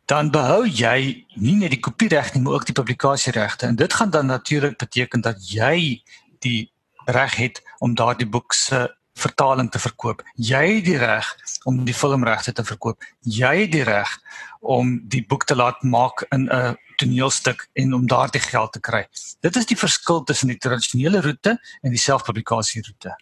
dan 0.07 0.31
behou 0.31 0.67
jy 0.67 1.27
nie 1.35 1.57
net 1.57 1.71
die 1.71 1.81
kopiereg 1.81 2.35
nie, 2.35 2.43
maar 2.43 2.53
ook 2.53 2.67
die 2.67 2.75
publikasieregte. 2.75 3.67
En 3.67 3.77
dit 3.77 3.93
gaan 3.93 4.11
dan 4.11 4.27
natuurlik 4.27 4.79
beteken 4.79 5.21
dat 5.21 5.51
jy 5.51 6.03
die 6.39 6.73
reg 7.05 7.35
het 7.35 7.63
om 7.79 7.95
daardie 7.95 8.29
boek 8.29 8.53
se 8.53 8.98
vertaling 9.19 9.71
te 9.71 9.81
verkoop. 9.83 10.23
Jy 10.35 10.63
het 10.77 10.85
die 10.87 10.99
reg 10.99 11.29
om 11.69 11.85
die 11.85 11.95
filmregte 11.95 12.53
te 12.53 12.65
verkoop. 12.65 13.03
Jy 13.23 13.55
het 13.65 13.73
die 13.73 13.85
reg 13.87 14.19
om 14.61 14.99
die 15.09 15.25
boek 15.27 15.45
te 15.45 15.57
laat 15.57 15.83
maak 15.83 16.27
in 16.31 16.49
'n 16.51 16.77
toneelstuk 16.97 17.69
en 17.73 17.95
om 17.95 18.07
daardie 18.07 18.41
geld 18.41 18.73
te 18.73 18.81
kry. 18.81 19.07
Dit 19.41 19.57
is 19.57 19.67
die 19.67 19.79
verskil 19.79 20.25
tussen 20.25 20.49
die 20.49 20.59
tradisionele 20.59 21.21
roete 21.21 21.59
en 21.83 21.91
die 21.91 21.99
selfpublikasie 21.99 22.83
roete. 22.83 23.17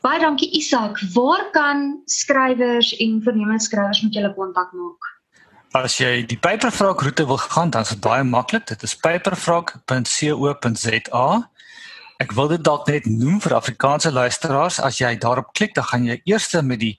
Baie 0.00 0.20
dankie 0.20 0.50
Isak. 0.56 1.00
Waar 1.12 1.50
kan 1.52 2.02
skrywers 2.04 2.96
en 2.96 3.22
vernemingsskrywers 3.22 4.02
met 4.02 4.14
julle 4.14 4.34
kontak 4.34 4.72
maak? 4.72 5.18
As 5.76 5.98
jy 6.00 6.26
die 6.26 6.38
Paperfrog 6.38 7.02
roete 7.04 7.26
wil 7.26 7.38
gaan, 7.38 7.70
dan 7.70 7.82
is 7.82 7.88
dit 7.94 8.00
baie 8.00 8.24
maklik. 8.24 8.66
Dit 8.66 8.82
is 8.82 8.96
paperfrog.co.za. 8.96 11.50
Ek 12.20 12.34
wil 12.36 12.50
dit 12.52 12.60
dalk 12.60 12.84
net 12.90 13.06
noem 13.08 13.38
vir 13.40 13.54
Afrikaanse 13.56 14.10
luisteraars, 14.12 14.76
as 14.84 14.98
jy 15.00 15.14
daarop 15.16 15.54
klik, 15.56 15.72
dan 15.72 15.86
gaan 15.88 16.02
jy 16.04 16.18
eers 16.28 16.52
met 16.60 16.82
die 16.82 16.98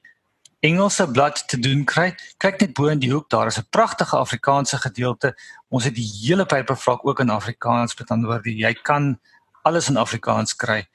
Engelse 0.66 1.06
blad 1.14 1.44
te 1.50 1.60
doen 1.62 1.84
kry. 1.86 2.08
Kyk 2.42 2.58
net 2.62 2.74
bo 2.78 2.90
in 2.90 3.00
die 3.02 3.12
hoek, 3.12 3.30
daar 3.30 3.48
is 3.48 3.60
'n 3.60 3.70
pragtige 3.70 4.18
Afrikaanse 4.18 4.78
gedeelte. 4.78 5.36
Ons 5.70 5.84
het 5.84 5.96
die 5.96 6.10
hele 6.26 6.46
papervlak 6.46 7.06
ook 7.06 7.20
in 7.20 7.30
Afrikaans, 7.30 7.98
met 8.00 8.10
ander 8.10 8.30
woorde, 8.30 8.50
jy 8.50 8.74
kan 8.74 9.20
alles 9.64 9.90
in 9.90 9.98
Afrikaans 9.98 10.56
kry. 10.56 10.88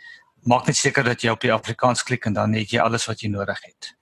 Maak 0.43 0.67
net 0.67 0.77
seker 0.77 1.05
dat 1.05 1.23
jy 1.23 1.31
op 1.31 1.41
die 1.41 1.53
Afrikaans 1.53 2.03
klik 2.03 2.27
en 2.27 2.33
dan 2.33 2.53
het 2.53 2.71
jy 2.71 2.81
alles 2.81 3.07
wat 3.07 3.21
jy 3.21 3.29
nodig 3.29 3.63
het. 3.63 3.96